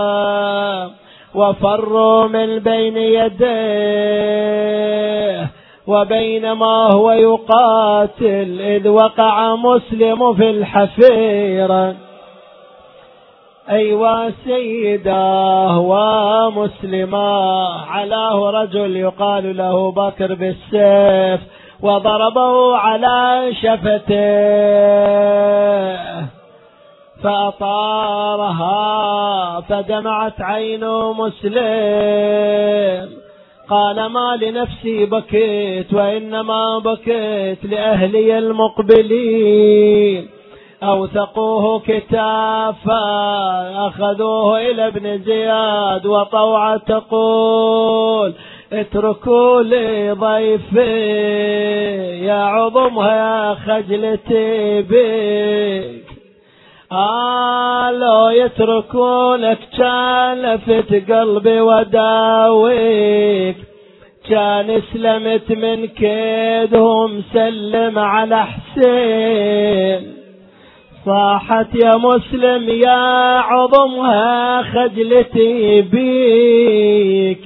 [1.36, 4.30] وفروا من بين يديه.
[5.90, 11.96] وبينما هو يقاتل إذ وقع مسلم في الحفيرة
[13.70, 21.42] أيوا سيداه ومسلما علاه رجل يقال له بكر بالسيف
[21.82, 24.20] وضربه على شفته.
[27.24, 28.70] فأطارها
[29.62, 33.10] فدمعت عين مسلم.
[33.70, 40.28] قال ما لنفسي بكيت وإنما بكيت لأهلي المقبلين.
[40.84, 43.08] أوثقوه كتافا
[43.88, 48.34] أخذوه إلى ابن زياد وطوعة تقول
[48.74, 50.90] اتركوا لي ضيفي
[52.26, 56.09] يا عظمها يا خجلتي بك
[56.92, 63.56] قالوا يتركونك كان لفت قلبي وداويك
[64.30, 70.14] كان سلمت من كيدهم سلم على حسين.
[71.06, 77.40] صاحت يا مسلم يا عظمها خجلتي بيك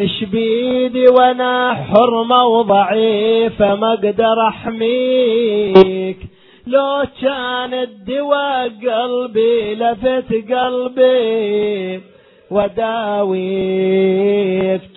[0.00, 6.33] اش بيدي وأنا حرمة وضعيفة ما أقدر أحميك.
[6.66, 12.00] لو كان الدواء قلبي لفت قلبي
[12.50, 13.60] وداويك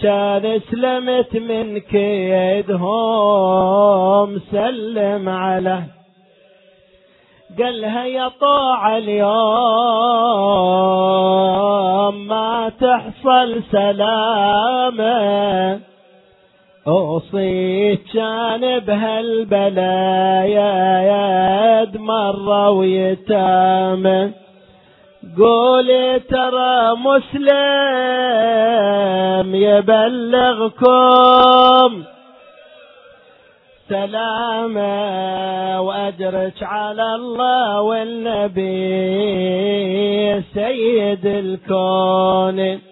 [0.02, 3.20] كان سلمت من كيدهم
[4.52, 5.84] سلم على.
[7.60, 9.28] قالها يا طاع اليوم
[12.28, 15.08] ما تحصل سلامة.
[16.88, 20.72] أوصيك كان بهالبلايا
[21.82, 24.32] يد مرة ويتامه
[25.38, 27.58] قولي ترى مسلم
[29.56, 30.84] يبلغكم.
[33.90, 38.64] سلامة وأجرك على الله والنبي
[40.54, 42.88] سيد الكون.